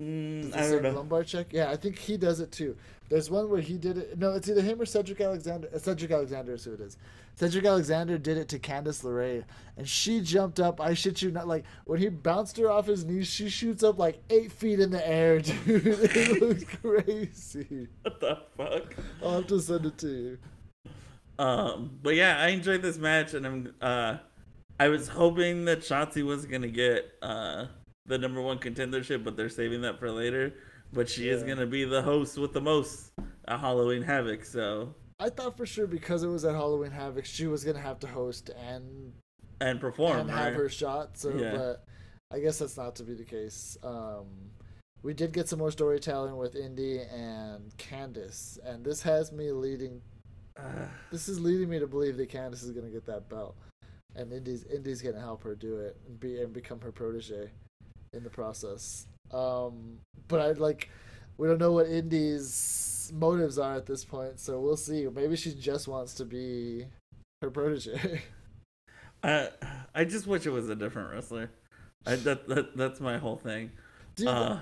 Mm, 0.00 0.54
I 0.56 0.68
don't 0.70 0.82
know. 0.82 0.90
lumbar 0.92 1.24
check? 1.24 1.48
Yeah, 1.52 1.70
I 1.70 1.76
think 1.76 1.98
he 1.98 2.16
does 2.16 2.38
it 2.40 2.52
too. 2.52 2.76
There's 3.08 3.30
one 3.30 3.48
where 3.50 3.60
he 3.60 3.78
did 3.78 3.98
it. 3.98 4.18
No, 4.18 4.32
it's 4.34 4.48
either 4.48 4.60
him 4.60 4.80
or 4.80 4.84
Cedric 4.86 5.20
Alexander. 5.20 5.68
uh, 5.74 5.78
Cedric 5.78 6.10
Alexander 6.10 6.52
is 6.54 6.64
who 6.64 6.74
it 6.74 6.80
is. 6.80 6.96
Cedric 7.34 7.64
Alexander 7.64 8.18
did 8.18 8.36
it 8.36 8.48
to 8.48 8.58
Candice 8.58 9.02
LeRae, 9.02 9.44
and 9.76 9.88
she 9.88 10.20
jumped 10.20 10.60
up. 10.60 10.80
I 10.80 10.94
shit 10.94 11.22
you 11.22 11.30
not. 11.30 11.48
Like 11.48 11.64
when 11.84 11.98
he 12.00 12.08
bounced 12.10 12.56
her 12.58 12.70
off 12.70 12.86
his 12.86 13.04
knees, 13.04 13.26
she 13.26 13.48
shoots 13.48 13.82
up 13.82 13.98
like 13.98 14.20
eight 14.30 14.52
feet 14.52 14.78
in 14.80 14.90
the 14.90 15.08
air, 15.08 15.40
dude. 15.40 15.86
It 15.86 16.42
looks 16.42 16.64
crazy. 16.64 17.88
What 18.02 18.20
the 18.20 18.38
fuck? 18.56 18.94
I'll 19.22 19.36
have 19.36 19.46
to 19.48 19.60
send 19.60 19.86
it 19.86 19.98
to 19.98 20.08
you. 20.08 20.38
Um, 21.38 21.98
but 22.02 22.14
yeah, 22.14 22.38
I 22.40 22.48
enjoyed 22.48 22.82
this 22.82 22.98
match, 22.98 23.34
and 23.34 23.46
I'm 23.46 23.74
uh, 23.80 24.16
I 24.78 24.88
was 24.88 25.08
hoping 25.08 25.64
that 25.66 25.80
Shotzi 25.80 26.24
was 26.24 26.44
gonna 26.46 26.68
get 26.68 27.10
uh 27.22 27.66
the 28.08 28.18
number 28.18 28.40
one 28.42 28.58
contendership, 28.58 29.22
but 29.22 29.36
they're 29.36 29.48
saving 29.48 29.82
that 29.82 29.98
for 29.98 30.10
later. 30.10 30.54
But 30.92 31.08
she 31.08 31.28
is 31.28 31.42
gonna 31.42 31.66
be 31.66 31.84
the 31.84 32.02
host 32.02 32.38
with 32.38 32.52
the 32.54 32.60
most 32.62 33.12
at 33.46 33.60
Halloween 33.60 34.02
Havoc. 34.02 34.44
So 34.44 34.94
I 35.20 35.28
thought 35.28 35.56
for 35.56 35.66
sure 35.66 35.86
because 35.86 36.22
it 36.22 36.28
was 36.28 36.44
at 36.44 36.54
Halloween 36.54 36.90
Havoc, 36.90 37.24
she 37.26 37.46
was 37.46 37.62
gonna 37.64 37.80
have 37.80 37.98
to 38.00 38.06
host 38.06 38.50
and 38.50 39.12
and 39.60 39.80
perform. 39.80 40.20
and 40.20 40.30
have 40.30 40.54
her 40.54 40.68
shot. 40.68 41.18
So, 41.18 41.30
Yeah. 41.30 41.52
but 41.56 41.84
I 42.30 42.40
guess 42.40 42.58
that's 42.58 42.76
not 42.76 42.96
to 42.96 43.02
be 43.04 43.14
the 43.14 43.24
case. 43.24 43.76
Um, 43.82 44.26
we 45.02 45.12
did 45.14 45.32
get 45.32 45.48
some 45.48 45.58
more 45.58 45.70
storytelling 45.70 46.36
with 46.36 46.56
Indi 46.56 47.00
and 47.00 47.76
Candice, 47.76 48.58
and 48.64 48.84
this 48.84 49.02
has 49.02 49.30
me 49.32 49.52
leading. 49.52 50.00
Uh, 50.56 50.86
This 51.10 51.28
is 51.28 51.38
leading 51.40 51.68
me 51.68 51.78
to 51.80 51.86
believe 51.86 52.16
that 52.16 52.30
Candice 52.30 52.62
is 52.64 52.70
gonna 52.70 52.88
get 52.90 53.04
that 53.06 53.28
belt, 53.28 53.56
and 54.14 54.32
Indi's 54.32 54.64
Indi's 54.64 55.02
gonna 55.02 55.20
help 55.20 55.42
her 55.44 55.54
do 55.54 55.76
it 55.78 55.96
and 56.06 56.18
be 56.18 56.40
and 56.40 56.52
become 56.52 56.80
her 56.80 56.92
protege 56.92 57.50
in 58.12 58.24
the 58.24 58.30
process. 58.30 59.06
Um, 59.32 59.98
but 60.28 60.40
I 60.40 60.52
like. 60.52 60.90
We 61.36 61.46
don't 61.46 61.58
know 61.58 61.72
what 61.72 61.86
Indi's 61.86 63.12
motives 63.14 63.58
are 63.58 63.76
at 63.76 63.86
this 63.86 64.04
point, 64.04 64.40
so 64.40 64.60
we'll 64.60 64.76
see. 64.76 65.06
Maybe 65.06 65.36
she 65.36 65.54
just 65.54 65.86
wants 65.86 66.14
to 66.14 66.24
be 66.24 66.86
her 67.42 67.50
protege. 67.50 68.22
I 69.22 69.50
I 69.94 70.04
just 70.04 70.26
wish 70.26 70.46
it 70.46 70.50
was 70.50 70.68
a 70.68 70.76
different 70.76 71.12
wrestler. 71.12 71.50
I, 72.06 72.16
that, 72.16 72.48
that 72.48 72.76
that's 72.76 73.00
my 73.00 73.18
whole 73.18 73.36
thing. 73.36 73.72
Dude, 74.16 74.28
Uh, 74.28 74.60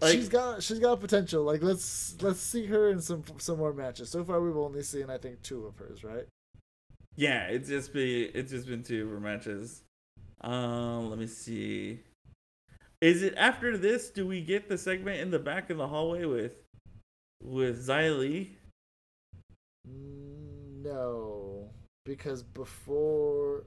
like, 0.00 0.12
she's 0.12 0.28
got 0.28 0.62
she's 0.62 0.78
got 0.78 1.00
potential. 1.00 1.42
Like 1.44 1.62
let's 1.62 2.16
let's 2.22 2.40
see 2.40 2.66
her 2.66 2.90
in 2.90 3.00
some 3.00 3.22
some 3.38 3.58
more 3.58 3.72
matches. 3.72 4.08
So 4.10 4.24
far 4.24 4.40
we've 4.40 4.56
only 4.56 4.82
seen 4.82 5.10
I 5.10 5.18
think 5.18 5.42
two 5.42 5.66
of 5.66 5.76
hers, 5.76 6.02
right? 6.02 6.26
Yeah, 7.16 7.44
it's 7.46 7.68
just 7.68 7.92
be 7.92 8.24
it's 8.24 8.50
just 8.50 8.66
been 8.66 8.82
two 8.82 9.04
of 9.04 9.10
her 9.10 9.20
matches. 9.20 9.82
Um, 10.44 11.08
let 11.08 11.18
me 11.18 11.26
see. 11.26 12.00
Is 13.00 13.22
it 13.22 13.34
after 13.36 13.78
this? 13.78 14.10
Do 14.10 14.26
we 14.26 14.42
get 14.42 14.68
the 14.68 14.76
segment 14.76 15.20
in 15.20 15.30
the 15.30 15.38
back 15.38 15.70
of 15.70 15.78
the 15.78 15.88
hallway 15.88 16.26
with 16.26 16.52
with 17.42 17.86
Xia 17.86 18.18
Li? 18.18 18.56
Mm, 19.88 20.82
No, 20.84 21.70
because 22.04 22.42
before 22.42 23.64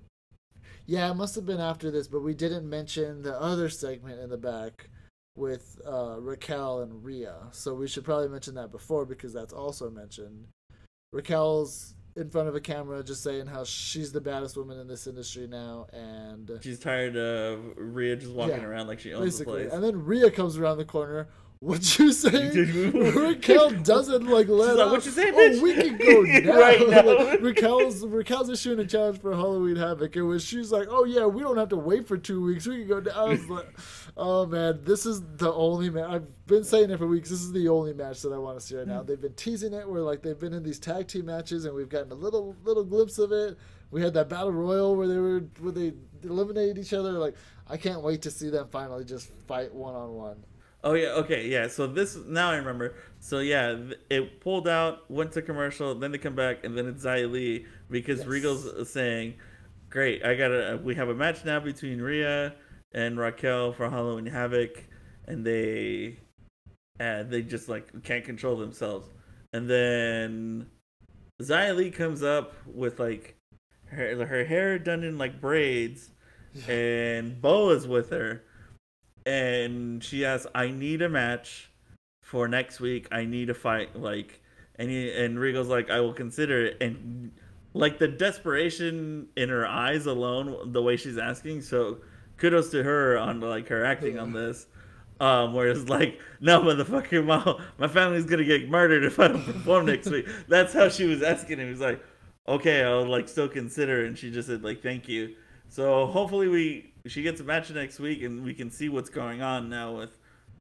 Yeah, 0.86 1.10
it 1.12 1.16
must 1.16 1.36
have 1.36 1.46
been 1.46 1.60
after 1.60 1.92
this, 1.92 2.08
but 2.08 2.22
we 2.22 2.34
didn't 2.34 2.70
mention 2.70 3.22
the 3.24 3.40
other 3.42 3.70
segment 3.70 4.20
in 4.22 4.30
the 4.30 4.38
back 4.38 4.90
with 5.36 5.80
uh, 5.86 6.18
Raquel 6.20 6.82
and 6.82 7.04
Rhea. 7.04 7.36
So 7.52 7.74
we 7.74 7.88
should 7.88 8.06
probably 8.06 8.30
mention 8.30 8.56
that 8.56 8.72
before 8.72 9.06
because 9.06 9.34
that's 9.34 9.52
also 9.54 9.90
mentioned. 9.90 10.48
Raquel's 11.12 11.96
in 12.18 12.30
front 12.30 12.48
of 12.50 12.56
a 12.56 12.60
camera 12.60 13.04
just 13.04 13.22
saying 13.24 13.46
how 13.46 13.64
she's 13.64 14.12
the 14.12 14.20
baddest 14.20 14.58
woman 14.58 14.80
in 14.80 14.88
this 14.88 15.06
industry 15.08 15.48
now 15.48 15.86
and 15.94 16.50
She's 16.64 16.80
tired 16.80 17.16
of 17.16 17.60
Rhea 17.78 18.16
just 18.16 18.32
walking 18.34 18.58
Yeah, 18.58 18.64
around 18.66 18.88
like 18.88 19.00
she 19.00 19.14
owns 19.14 19.24
basically. 19.26 19.64
the 19.64 19.70
place. 19.70 19.74
And 19.76 19.84
then 19.84 20.04
Rhea 20.04 20.32
comes 20.32 20.58
around 20.58 20.78
the 20.80 20.86
corner. 20.86 21.28
What 21.60 21.98
you 21.98 22.12
say? 22.14 22.50
Raquel 22.92 23.72
doesn't 23.72 24.28
like 24.28 24.48
let 24.48 24.76
like. 24.78 24.92
"What 24.92 25.06
you 25.06 25.12
say, 25.12 25.32
Oh, 25.32 25.34
bitch?" 25.34 25.62
we 25.62 25.74
can 25.74 25.98
go 25.98 26.22
now. 26.52 26.60
Right 26.60 26.90
now. 26.90 27.26
Like, 27.26 27.42
Raquel's 27.42 28.06
Raquel's 28.06 28.50
issuing 28.50 28.78
a 28.80 28.86
challenge 28.86 29.20
for 29.22 29.34
Halloween 29.34 29.76
Havoc, 29.76 30.16
and 30.16 30.28
when 30.28 30.38
she's 30.38 30.72
like, 30.72 30.88
"Oh 30.92 31.04
yeah, 31.06 31.26
we 31.26 31.42
don't 31.42 31.58
have 31.58 31.70
to 31.70 31.76
wait 31.76 32.08
for 32.08 32.16
two 32.18 32.44
weeks. 32.44 32.68
We 32.68 32.80
can 32.86 32.88
go." 32.88 33.00
Now. 33.00 33.26
I 33.26 33.30
was 33.30 33.50
like, 33.50 33.68
"Oh 34.18 34.46
man, 34.46 34.82
this 34.84 35.08
is 35.08 35.22
the 35.38 35.52
only 35.52 35.90
match." 35.90 36.10
I've 36.10 36.46
been 36.46 36.64
saying 36.64 36.92
it 36.92 36.98
for 37.00 37.08
weeks. 37.08 37.30
This 37.32 37.42
is 37.42 37.52
the 37.52 37.70
only 37.70 37.94
match 37.94 38.22
that 38.22 38.34
I 38.34 38.38
want 38.38 38.60
to 38.60 38.66
see 38.66 38.76
right 38.78 38.88
now. 38.88 39.02
Hmm. 39.02 39.08
They've 39.08 39.22
been 39.22 39.34
teasing 39.34 39.74
it 39.74 39.90
where 39.90 40.02
like 40.02 40.22
they've 40.22 40.40
been 40.40 40.54
in 40.54 40.62
these 40.62 40.78
tag 40.80 41.08
team 41.08 41.26
matches, 41.26 41.66
and 41.66 41.74
we've 41.74 41.90
gotten 41.90 42.12
a 42.12 42.16
little 42.16 42.56
little 42.66 42.84
glimpse 42.84 43.18
of 43.18 43.32
it. 43.32 43.58
We 43.90 44.02
had 44.02 44.14
that 44.14 44.30
battle 44.30 44.52
royal 44.52 44.96
where 44.96 45.08
they 45.08 45.18
were 45.18 45.40
where 45.60 45.72
they 45.72 45.94
eliminated 46.24 46.78
each 46.78 46.94
other. 46.94 47.14
Like 47.14 47.36
I 47.68 47.78
can't 47.78 48.02
wait 48.04 48.22
to 48.24 48.32
see 48.32 48.50
them 48.50 48.68
finally 48.72 49.06
just 49.06 49.32
fight 49.48 49.74
one 49.74 49.96
on 49.96 50.14
one. 50.14 50.44
Oh 50.88 50.94
yeah, 50.94 51.10
okay, 51.10 51.50
yeah. 51.50 51.68
So 51.68 51.86
this 51.86 52.16
now 52.16 52.52
I 52.52 52.56
remember. 52.56 52.96
So 53.20 53.40
yeah, 53.40 53.76
th- 53.76 54.00
it 54.10 54.40
pulled 54.40 54.70
out, 54.70 55.12
went 55.12 55.34
to 55.34 55.42
commercial, 55.42 55.94
then 55.94 56.14
they 56.14 56.18
come 56.18 56.34
back, 56.34 56.64
and 56.64 56.78
then 56.78 56.88
it's 56.88 57.04
Xia 57.04 57.30
Li 57.30 57.66
because 57.92 58.20
Yes. 58.20 58.28
Regal's 58.28 58.90
saying, 58.90 59.34
"Great, 59.90 60.24
I 60.24 60.36
got 60.36 60.48
to 60.48 60.80
We 60.82 60.96
have 60.96 61.10
a 61.10 61.14
match 61.14 61.44
now 61.44 61.60
between 61.60 62.00
Rhea 62.02 62.56
and 62.94 63.20
Raquel 63.20 63.74
for 63.74 63.90
Halloween 63.90 64.28
Havoc, 64.28 64.82
and 65.26 65.46
they, 65.46 66.20
uh, 67.02 67.24
they 67.24 67.42
just 67.42 67.68
like 67.68 68.04
can't 68.06 68.24
control 68.24 68.56
themselves." 68.56 69.10
And 69.52 69.70
then 69.70 70.68
Xia 71.42 71.76
Li 71.76 71.92
comes 71.92 72.24
up 72.24 72.54
with 72.66 72.98
like 72.98 73.36
her 73.88 74.26
her 74.26 74.46
hair 74.46 74.80
done 74.80 75.04
in 75.04 75.18
like 75.18 75.42
braids, 75.42 76.12
and 76.66 77.42
Boa 77.42 77.76
is 77.76 77.86
with 77.86 78.10
her, 78.12 78.44
and 79.28 80.04
she 80.04 80.26
asks, 80.26 80.48
"I 80.56 80.70
need 80.70 81.02
a 81.02 81.10
match 81.10 81.70
for 82.22 82.48
next 82.48 82.80
week. 82.80 83.08
I 83.12 83.26
need 83.26 83.50
a 83.50 83.54
fight." 83.54 83.96
Like, 83.96 84.42
and 84.76 84.90
he, 84.90 85.12
and 85.12 85.40
Regal's 85.40 85.68
like, 85.68 85.90
"I 85.90 86.00
will 86.00 86.14
consider 86.14 86.66
it." 86.66 86.78
And 86.82 87.32
like 87.74 88.00
the 88.00 88.08
desperation 88.08 89.28
in 89.36 89.50
her 89.50 89.68
eyes 89.68 90.06
alone, 90.06 90.72
the 90.72 90.82
way 90.82 90.98
she's 90.98 91.18
asking. 91.18 91.62
So 91.62 92.00
kudos 92.38 92.70
to 92.72 92.84
her 92.84 93.18
on 93.18 93.40
like 93.40 93.68
her 93.70 93.86
acting 93.86 94.18
on 94.18 94.34
this. 94.34 94.68
Um, 95.20 95.54
whereas 95.54 95.90
like, 95.90 96.20
no 96.40 96.62
motherfucker, 96.62 97.26
my 97.26 97.66
my 97.78 97.88
family's 97.88 98.26
gonna 98.26 98.44
get 98.44 98.70
murdered 98.70 99.04
if 99.04 99.20
I 99.20 99.28
don't 99.28 99.44
perform 99.44 99.88
next 99.88 100.10
week. 100.10 100.28
That's 100.48 100.74
how 100.74 100.90
she 100.90 101.06
was 101.06 101.22
asking 101.22 101.60
him. 101.60 101.70
He's 101.70 101.82
like, 101.82 102.04
okay, 102.48 102.84
I'll 102.84 103.08
like 103.08 103.28
still 103.28 103.50
consider. 103.50 104.06
And 104.06 104.18
she 104.18 104.32
just 104.32 104.48
said 104.48 104.64
like, 104.64 104.82
thank 104.82 105.08
you. 105.08 105.36
So 105.70 106.08
hopefully 106.08 106.48
we 106.48 106.94
she 107.06 107.22
gets 107.24 107.40
a 107.42 107.44
match 107.44 107.70
next 107.72 108.00
week 108.00 108.24
and 108.24 108.44
we 108.44 108.54
can 108.54 108.72
see 108.72 108.90
what's 108.90 109.10
going 109.10 109.42
on 109.42 109.70
now 109.70 109.98
with 109.98 110.18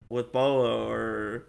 with 0.08 0.32
Boa 0.32 0.86
or 0.86 1.46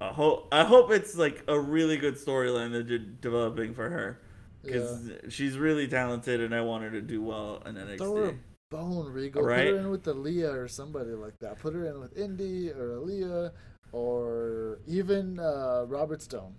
I 0.00 0.08
hope 0.08 0.48
I 0.52 0.64
hope 0.64 0.90
it's 0.90 1.16
like 1.16 1.42
a 1.48 1.58
really 1.58 1.96
good 1.96 2.14
storyline 2.14 2.72
that 2.72 2.88
they're 2.88 2.98
developing 2.98 3.74
for 3.74 3.90
her 3.90 4.20
because 4.62 5.10
she's 5.28 5.56
really 5.56 5.88
talented 5.88 6.40
and 6.40 6.54
I 6.54 6.60
want 6.60 6.84
her 6.84 6.90
to 6.90 7.00
do 7.00 7.22
well 7.22 7.62
in 7.66 7.74
NXT. 7.74 7.98
Throw 7.98 8.16
her 8.16 8.28
a 8.30 8.34
bone, 8.70 9.12
Regal. 9.12 9.42
Right? 9.42 9.66
Put 9.66 9.74
her 9.74 9.78
in 9.78 9.90
with 9.90 10.04
Aaliyah 10.04 10.54
or 10.54 10.68
somebody 10.68 11.10
like 11.10 11.38
that. 11.40 11.58
Put 11.58 11.74
her 11.74 11.86
in 11.86 12.00
with 12.00 12.16
Indi 12.16 12.70
or 12.70 12.98
Aaliyah 12.98 13.50
or 13.92 14.78
even 14.86 15.38
uh, 15.38 15.84
Robert 15.88 16.22
Stone. 16.22 16.54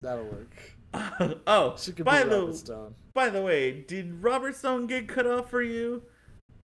That'll 0.00 0.24
work. 0.24 0.77
oh, 1.46 1.74
She 1.78 1.92
could 1.92 2.04
by 2.04 2.22
the 2.24 2.52
Stone. 2.52 2.94
by 3.14 3.28
the 3.28 3.42
way, 3.42 3.72
did 3.72 4.22
Robert 4.22 4.56
Stone 4.56 4.86
get 4.86 5.08
cut 5.08 5.26
off 5.26 5.50
for 5.50 5.62
you? 5.62 6.02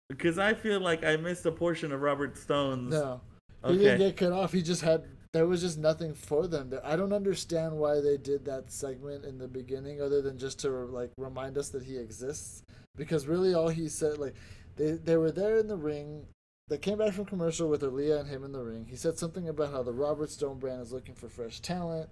Because 0.09 0.39
I 0.39 0.55
feel 0.55 0.81
like 0.81 1.05
I 1.05 1.17
missed 1.17 1.45
a 1.47 1.53
portion 1.53 1.93
of 1.93 2.01
Robert 2.01 2.37
Stone's. 2.39 2.93
No, 2.93 3.21
he 3.67 3.79
didn't 3.79 3.99
get 3.99 4.17
cut 4.17 4.33
off. 4.33 4.53
He 4.53 4.63
just 4.63 4.83
had. 4.83 5.05
There 5.33 5.47
was 5.47 5.61
just 5.61 5.77
nothing 5.77 6.15
for 6.15 6.47
them. 6.47 6.73
I 6.83 6.97
don't 6.97 7.13
understand 7.13 7.77
why 7.77 8.01
they 8.01 8.17
did 8.17 8.45
that 8.47 8.73
segment 8.73 9.25
in 9.27 9.37
the 9.37 9.49
beginning, 9.49 10.01
other 10.01 10.23
than 10.23 10.39
just 10.39 10.61
to 10.61 10.71
like 10.71 11.11
remind 11.19 11.59
us 11.59 11.69
that 11.71 11.83
he 11.83 11.99
exists. 11.99 12.63
Because 12.97 13.27
really, 13.27 13.53
all 13.53 13.69
he 13.69 13.89
said, 13.89 14.19
like, 14.19 14.35
they 14.77 14.93
they 14.93 15.17
were 15.17 15.33
there 15.33 15.59
in 15.59 15.67
the 15.67 15.77
ring. 15.77 16.25
They 16.69 16.79
came 16.79 16.99
back 16.99 17.13
from 17.13 17.27
commercial 17.27 17.69
with 17.69 17.83
Aaliyah 17.83 18.21
and 18.21 18.29
him 18.29 18.45
in 18.45 18.53
the 18.53 18.63
ring. 18.63 18.87
He 18.89 18.97
said 18.97 19.19
something 19.19 19.49
about 19.49 19.73
how 19.73 19.83
the 19.83 19.93
Robert 19.93 20.31
Stone 20.31 20.59
brand 20.59 20.81
is 20.81 20.93
looking 20.93 21.15
for 21.15 21.29
fresh 21.29 21.61
talent. 21.61 22.09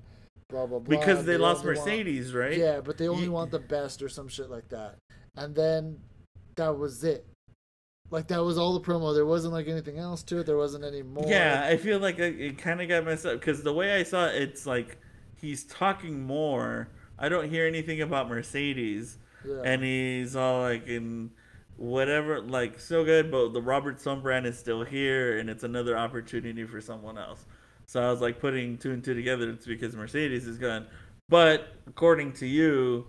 Blah 0.51 0.67
blah 0.67 0.79
blah. 0.79 0.99
because 0.99 1.25
they, 1.25 1.37
lost 1.37 1.61
only 1.65 1.75
want- 1.77 1.87
Mercedes, 1.89 2.35
right? 2.35 2.57
Yeah, 2.57 2.81
but 2.81 2.99
they 2.99 3.09
only 3.09 3.29
want 3.29 3.51
the 3.51 3.59
best 3.59 4.03
or 4.03 4.09
some 4.09 4.29
shit 4.29 4.51
like 4.51 4.69
that. 4.69 4.97
And 5.37 5.55
then 5.55 5.99
that 6.57 6.79
was 6.79 7.03
it. 7.03 7.27
Like 8.11 8.29
that 8.29 8.45
was 8.45 8.59
all 8.59 8.75
the 8.79 8.81
promo. 8.87 9.15
There 9.15 9.27
wasn't 9.27 9.55
like 9.55 9.67
anything 9.67 9.99
else 9.99 10.23
to 10.25 10.39
it. 10.41 10.47
There 10.47 10.59
wasn't 10.59 10.85
any 10.85 11.03
more. 11.03 11.25
Yeah, 11.27 11.65
I 11.67 11.77
feel 11.79 11.99
like 11.99 12.19
it, 12.19 12.39
it 12.41 12.59
kind 12.59 12.81
of 12.83 12.89
got 12.89 13.05
messed 13.05 13.27
up 13.27 13.41
because 13.41 13.63
the 13.63 13.73
way 13.73 13.95
I 13.99 14.03
saw 14.03 14.27
it, 14.27 14.41
it's 14.43 14.67
like 14.67 14.99
he's 15.41 15.65
talking 15.65 16.23
more. 16.23 16.89
I 17.19 17.29
don't 17.29 17.49
hear 17.49 17.67
anything 17.67 18.03
about 18.03 18.29
Mercedes, 18.29 19.19
Yeah. 19.47 19.63
and 19.65 19.83
he's 19.83 20.37
all 20.37 20.61
like 20.61 20.87
in 20.87 21.31
whatever, 21.77 22.41
like 22.41 22.79
so 22.79 23.05
good, 23.05 23.31
but 23.31 23.53
the 23.53 23.63
Robert 23.63 24.01
Stone 24.01 24.21
brand 24.21 24.47
is 24.47 24.59
still 24.59 24.85
here, 24.85 25.39
and 25.39 25.49
it's 25.49 25.65
another 25.65 25.97
opportunity 25.97 26.65
for 26.65 26.81
someone 26.81 27.17
else. 27.19 27.47
So 27.95 28.03
I 28.03 28.11
was 28.11 28.21
like 28.21 28.41
putting 28.41 28.77
two 28.77 28.91
and 28.91 29.05
two 29.05 29.15
together. 29.15 29.49
It's 29.51 29.67
because 29.67 29.95
Mercedes 29.95 30.49
is 30.49 30.59
gone, 30.59 30.89
but 31.29 31.69
according 31.87 32.33
to 32.33 32.45
you, 32.45 33.07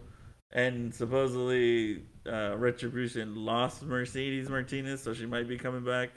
and 0.51 0.93
supposedly 0.93 2.03
uh, 2.31 2.55
Retribution 2.55 3.33
lost 3.33 3.81
Mercedes 3.81 4.47
Martinez, 4.47 5.01
so 5.01 5.11
she 5.15 5.25
might 5.25 5.47
be 5.47 5.57
coming 5.57 5.83
back 5.83 6.11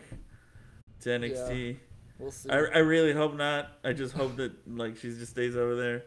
to 1.01 1.09
NXT. 1.09 1.79
We'll 2.19 2.31
see. 2.31 2.51
I, 2.51 2.57
I 2.57 2.79
really 2.81 3.15
hope 3.15 3.35
not. 3.37 3.71
I 3.85 3.95
just 3.95 4.13
hope 4.13 4.37
that 4.37 4.53
like 4.69 4.99
she 4.99 5.15
just 5.15 5.31
stays 5.33 5.57
over 5.57 5.75
there. 5.75 6.03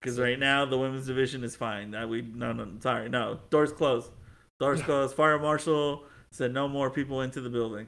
Because 0.00 0.18
right 0.18 0.36
now 0.36 0.64
the 0.64 0.78
women's 0.78 1.06
division 1.06 1.44
is 1.44 1.54
fine. 1.54 1.92
That 1.92 2.08
we 2.08 2.22
no 2.22 2.52
no 2.52 2.72
sorry 2.80 3.08
no 3.08 3.38
doors 3.50 3.70
closed, 3.70 4.10
doors 4.58 4.82
closed. 4.82 5.14
Fire 5.14 5.38
marshal 5.38 6.02
said 6.32 6.52
no 6.52 6.66
more 6.66 6.90
people 6.90 7.20
into 7.20 7.40
the 7.40 7.50
building. 7.50 7.86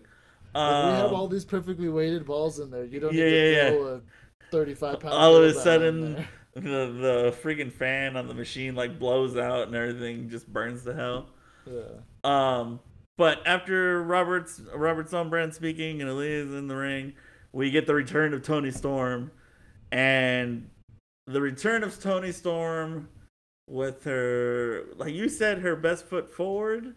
Like, 0.54 0.84
we 0.84 0.90
have 0.92 1.06
Um, 1.06 1.14
all 1.14 1.28
these 1.28 1.44
perfectly 1.44 1.88
weighted 1.88 2.26
balls 2.26 2.58
in 2.58 2.70
there. 2.70 2.84
You 2.84 3.00
don't 3.00 3.14
Yeah, 3.14 3.24
need 3.24 3.30
to 3.30 3.52
yeah, 3.52 3.70
yeah. 3.70 3.96
a 3.96 4.00
thirty-five 4.50 5.00
pound. 5.00 5.14
all 5.14 5.36
of 5.36 5.44
a 5.44 5.54
sudden 5.54 6.26
the 6.54 6.60
the 6.60 7.34
freaking 7.42 7.72
fan 7.72 8.16
on 8.16 8.28
the 8.28 8.34
machine 8.34 8.74
like 8.74 8.98
blows 8.98 9.36
out 9.36 9.66
and 9.68 9.74
everything 9.74 10.28
just 10.28 10.46
burns 10.52 10.84
to 10.84 10.94
hell. 10.94 11.30
Yeah. 11.66 11.80
Um, 12.24 12.80
but 13.16 13.40
after 13.46 14.02
Robert's 14.02 14.60
Robert 14.74 15.10
Brand 15.30 15.54
speaking 15.54 16.02
and 16.02 16.10
Aaliyah's 16.10 16.52
in 16.54 16.68
the 16.68 16.76
ring, 16.76 17.14
we 17.52 17.70
get 17.70 17.86
the 17.86 17.94
return 17.94 18.34
of 18.34 18.42
Toni 18.42 18.70
Storm, 18.70 19.30
and 19.90 20.68
the 21.26 21.40
return 21.40 21.84
of 21.84 21.98
Toni 22.00 22.32
Storm 22.32 23.08
with 23.68 24.04
her, 24.04 24.84
like 24.96 25.14
you 25.14 25.28
said, 25.28 25.58
her 25.60 25.76
best 25.76 26.04
foot 26.06 26.30
forward, 26.34 26.94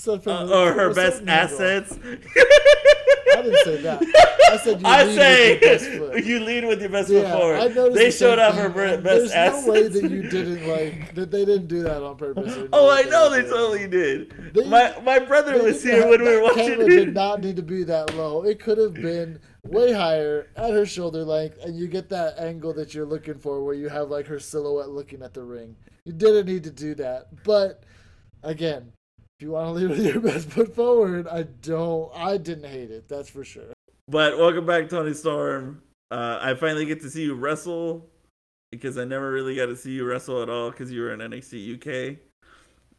So 0.00 0.18
from 0.18 0.50
uh, 0.50 0.54
or 0.64 0.72
her 0.72 0.94
best 0.94 1.22
assets. 1.26 1.98
I 2.02 3.42
didn't 3.42 3.64
say 3.64 3.82
that. 3.82 4.02
I 4.50 4.56
said 4.56 4.80
you 4.80 4.86
I 4.86 5.04
lead 5.04 5.14
say 5.14 5.52
with 5.52 5.62
your 5.62 5.70
best 5.72 5.90
foot. 5.98 6.24
you 6.24 6.40
lead 6.40 6.64
with 6.64 6.80
your 6.80 6.88
best 6.90 7.10
Yeah, 7.10 7.20
foot 7.30 7.38
forward. 7.38 7.56
I 7.56 7.68
noticed 7.68 7.94
they 7.96 8.04
the 8.06 8.10
showed 8.10 8.38
off 8.38 8.54
her 8.54 8.68
best 8.70 9.02
There's 9.04 9.30
assets. 9.32 9.66
no 9.66 9.72
way 9.72 9.88
that 9.88 10.10
you 10.10 10.22
didn't 10.30 10.66
like 10.68 11.14
that. 11.14 11.30
They 11.30 11.44
didn't 11.44 11.66
do 11.68 11.82
that 11.82 12.02
on 12.02 12.16
purpose. 12.16 12.56
Oh, 12.72 12.88
I 12.90 13.02
know 13.02 13.28
they 13.30 13.42
totally 13.42 13.86
did. 13.88 14.54
They- 14.54 14.64
my 14.66 14.94
my 15.04 15.18
brother 15.18 15.62
was 15.62 15.82
here 15.82 16.00
have- 16.00 16.08
when 16.08 16.22
we 16.22 16.28
were 16.34 16.42
watching 16.42 16.66
camera 16.66 16.86
it. 16.86 16.88
did 16.88 17.14
not 17.14 17.42
need 17.42 17.56
to 17.56 17.62
be 17.62 17.82
that 17.84 18.14
low. 18.16 18.42
It 18.44 18.58
could 18.58 18.78
have 18.78 18.94
been 18.94 19.38
way 19.64 19.92
higher 19.92 20.48
at 20.56 20.70
her 20.70 20.86
shoulder 20.86 21.24
length, 21.24 21.58
and 21.62 21.76
you 21.78 21.88
get 21.88 22.08
that 22.08 22.38
angle 22.38 22.72
that 22.74 22.94
you're 22.94 23.04
looking 23.06 23.38
for, 23.38 23.62
where 23.62 23.74
you 23.74 23.88
have 23.90 24.08
like 24.08 24.26
her 24.26 24.38
silhouette 24.40 24.88
looking 24.88 25.22
at 25.22 25.34
the 25.34 25.42
ring. 25.42 25.76
You 26.04 26.12
didn't 26.14 26.46
need 26.46 26.64
to 26.64 26.70
do 26.70 26.94
that, 26.96 27.28
but 27.44 27.84
again, 28.42 28.92
if 29.40 29.44
you 29.44 29.52
want 29.52 29.68
to 29.68 29.72
leave 29.72 29.88
with 29.88 30.04
your 30.04 30.20
best 30.20 30.50
foot 30.50 30.74
forward, 30.74 31.26
I 31.26 31.44
don't. 31.44 32.12
I 32.14 32.36
didn't 32.36 32.68
hate 32.68 32.90
it. 32.90 33.08
That's 33.08 33.30
for 33.30 33.42
sure. 33.42 33.72
But 34.06 34.36
welcome 34.36 34.66
back, 34.66 34.90
Toni 34.90 35.14
Storm. 35.14 35.80
Uh, 36.10 36.38
I 36.42 36.52
finally 36.52 36.84
get 36.84 37.00
to 37.00 37.08
see 37.08 37.22
you 37.22 37.32
wrestle 37.32 38.06
because 38.70 38.98
I 38.98 39.04
never 39.04 39.32
really 39.32 39.56
got 39.56 39.66
to 39.66 39.76
see 39.76 39.92
you 39.92 40.04
wrestle 40.04 40.42
at 40.42 40.50
all 40.50 40.70
because 40.70 40.92
you 40.92 41.00
were 41.00 41.14
in 41.14 41.20
NXT 41.20 41.76
UK. 41.76 42.18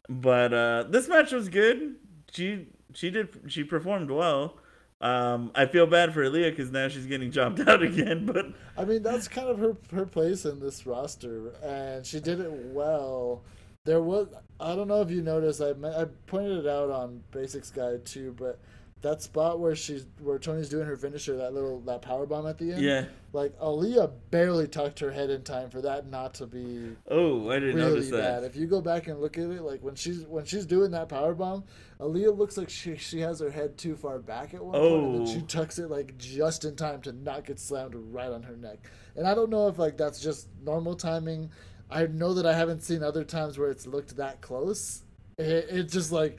But 0.08 0.52
uh, 0.52 0.86
this 0.88 1.06
match 1.06 1.30
was 1.30 1.48
good. 1.48 1.94
She 2.32 2.66
she 2.92 3.10
did 3.10 3.28
she 3.46 3.62
performed 3.62 4.10
well. 4.10 4.58
Um, 5.00 5.52
I 5.54 5.66
feel 5.66 5.86
bad 5.86 6.12
for 6.12 6.24
Aaliyah 6.24 6.50
because 6.50 6.72
now 6.72 6.88
she's 6.88 7.06
getting 7.06 7.30
jobbed 7.30 7.60
out 7.68 7.84
again. 7.84 8.26
But 8.26 8.46
I 8.76 8.84
mean, 8.84 9.04
that's 9.04 9.28
kind 9.28 9.48
of 9.48 9.60
her 9.60 9.76
her 9.92 10.06
place 10.06 10.44
in 10.44 10.58
this 10.58 10.86
roster, 10.86 11.52
and 11.62 12.04
she 12.04 12.18
did 12.18 12.40
it 12.40 12.50
well. 12.50 13.44
There 13.84 14.00
was 14.00 14.28
I 14.60 14.76
don't 14.76 14.86
know 14.86 15.00
if 15.02 15.10
you 15.10 15.22
noticed 15.22 15.60
I 15.60 15.70
I 15.70 16.04
pointed 16.26 16.58
it 16.64 16.66
out 16.68 16.90
on 16.90 17.22
Basics 17.32 17.70
Guide 17.70 18.04
too, 18.04 18.34
but 18.38 18.60
that 19.00 19.20
spot 19.20 19.58
where 19.58 19.74
she's 19.74 20.06
where 20.20 20.38
Toni's 20.38 20.68
doing 20.68 20.86
her 20.86 20.96
finisher, 20.96 21.36
that 21.38 21.52
little 21.52 21.80
that 21.80 22.00
power 22.02 22.24
bomb 22.24 22.46
at 22.46 22.58
the 22.58 22.70
end. 22.74 22.80
yeah, 22.82 23.06
Like 23.32 23.58
Aaliyah 23.58 24.12
barely 24.30 24.68
tucked 24.68 25.00
her 25.00 25.10
head 25.10 25.30
in 25.30 25.42
time 25.42 25.68
for 25.68 25.80
that 25.82 26.06
not 26.08 26.34
to 26.34 26.46
be 26.46 26.94
oh, 27.10 27.50
I 27.50 27.54
didn't 27.58 27.74
really 27.74 27.90
notice 27.94 28.10
bad. 28.12 28.44
that. 28.44 28.46
If 28.46 28.54
you 28.54 28.68
go 28.68 28.80
back 28.80 29.08
and 29.08 29.20
look 29.20 29.36
at 29.36 29.50
it, 29.50 29.62
like 29.62 29.82
when 29.82 29.96
she's 29.96 30.22
when 30.28 30.44
she's 30.44 30.64
doing 30.64 30.92
that 30.92 31.08
power 31.08 31.34
bomb, 31.34 31.64
Aaliyah 31.98 32.38
looks 32.38 32.56
like 32.56 32.70
she 32.70 32.96
she 32.96 33.18
has 33.18 33.40
her 33.40 33.50
head 33.50 33.76
too 33.76 33.96
far 33.96 34.20
back 34.20 34.54
at 34.54 34.64
one 34.64 34.80
point, 34.80 35.04
and 35.06 35.14
then 35.16 35.22
Oh. 35.22 35.26
she 35.26 35.42
tucks 35.42 35.80
it 35.80 35.90
like 35.90 36.16
just 36.18 36.64
in 36.64 36.76
time 36.76 37.00
to 37.02 37.10
not 37.10 37.44
get 37.46 37.58
slammed 37.58 37.96
right 37.96 38.30
on 38.30 38.44
her 38.44 38.54
neck. 38.56 38.78
And 39.16 39.26
I 39.26 39.34
don't 39.34 39.50
know 39.50 39.66
if 39.66 39.76
like 39.76 39.96
that's 39.96 40.20
just 40.20 40.46
normal 40.62 40.94
timing. 40.94 41.50
I 41.92 42.06
know 42.06 42.34
that 42.34 42.46
I 42.46 42.54
haven't 42.54 42.82
seen 42.82 43.02
other 43.02 43.24
times 43.24 43.58
where 43.58 43.70
it's 43.70 43.86
looked 43.86 44.16
that 44.16 44.40
close. 44.40 45.02
It, 45.38 45.66
it 45.70 45.82
just 45.90 46.12
like 46.12 46.38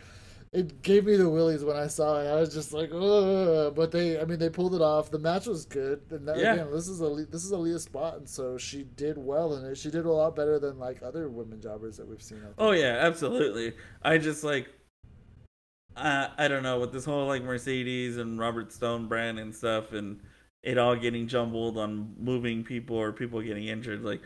it 0.51 0.81
gave 0.83 1.05
me 1.05 1.15
the 1.15 1.29
willies 1.29 1.63
when 1.63 1.75
I 1.75 1.87
saw 1.87 2.19
it. 2.21 2.27
I 2.27 2.35
was 2.35 2.53
just 2.53 2.73
like, 2.73 2.91
Ugh. 2.93 3.73
but 3.75 3.91
they, 3.91 4.19
I 4.21 4.25
mean, 4.25 4.37
they 4.37 4.49
pulled 4.51 4.75
it 4.75 4.81
off. 4.81 5.09
The 5.09 5.17
match 5.17 5.47
was 5.47 5.65
good, 5.65 6.01
and 6.11 6.27
that, 6.27 6.37
Yeah. 6.37 6.53
again, 6.53 6.71
this 6.71 6.87
is 6.87 7.01
a 7.01 7.09
this 7.29 7.43
is 7.43 7.51
Aaliyah's 7.51 7.83
spot, 7.83 8.17
and 8.17 8.29
so 8.29 8.57
she 8.57 8.83
did 8.83 9.17
well 9.17 9.55
in 9.55 9.65
it. 9.65 9.77
She 9.77 9.89
did 9.89 10.05
a 10.05 10.11
lot 10.11 10.35
better 10.35 10.59
than 10.59 10.77
like 10.77 11.01
other 11.01 11.27
women 11.29 11.59
jobbers 11.59 11.97
that 11.97 12.07
we've 12.07 12.21
seen. 12.21 12.43
Oh 12.59 12.71
yeah, 12.71 12.97
absolutely. 13.01 13.73
I 14.03 14.19
just 14.19 14.43
like 14.43 14.67
I 15.95 16.29
I 16.37 16.47
don't 16.47 16.63
know 16.63 16.79
with 16.79 16.91
this 16.91 17.05
whole 17.05 17.27
like 17.27 17.43
Mercedes 17.43 18.17
and 18.17 18.39
Robert 18.39 18.71
Stone 18.71 19.07
brand 19.07 19.39
and 19.39 19.53
stuff 19.55 19.93
and 19.93 20.19
it 20.61 20.77
all 20.77 20.95
getting 20.95 21.27
jumbled 21.27 21.77
on 21.77 22.15
moving 22.17 22.63
people 22.63 22.95
or 22.95 23.11
people 23.11 23.41
getting 23.41 23.65
injured 23.67 24.03
like 24.03 24.21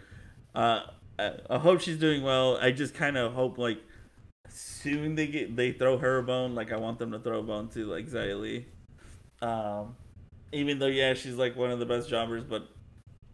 uh 0.55 0.81
I, 1.19 1.31
I 1.49 1.57
hope 1.57 1.81
she's 1.81 1.97
doing 1.97 2.23
well. 2.23 2.57
I 2.57 2.71
just 2.71 2.93
kind 2.93 3.17
of 3.17 3.33
hope 3.33 3.57
like 3.57 3.79
soon 4.49 5.15
they 5.15 5.27
get 5.27 5.55
they 5.55 5.71
throw 5.71 5.97
her 5.97 6.19
a 6.19 6.23
bone 6.23 6.55
like 6.55 6.71
I 6.71 6.77
want 6.77 6.99
them 6.99 7.11
to 7.11 7.19
throw 7.19 7.39
a 7.39 7.43
bone 7.43 7.69
to 7.69 7.85
like 7.85 8.11
Li. 8.11 8.65
Um 9.41 9.95
even 10.51 10.79
though 10.79 10.87
yeah, 10.87 11.13
she's 11.13 11.35
like 11.35 11.55
one 11.55 11.71
of 11.71 11.79
the 11.79 11.85
best 11.85 12.09
jobbers 12.09 12.43
but 12.43 12.69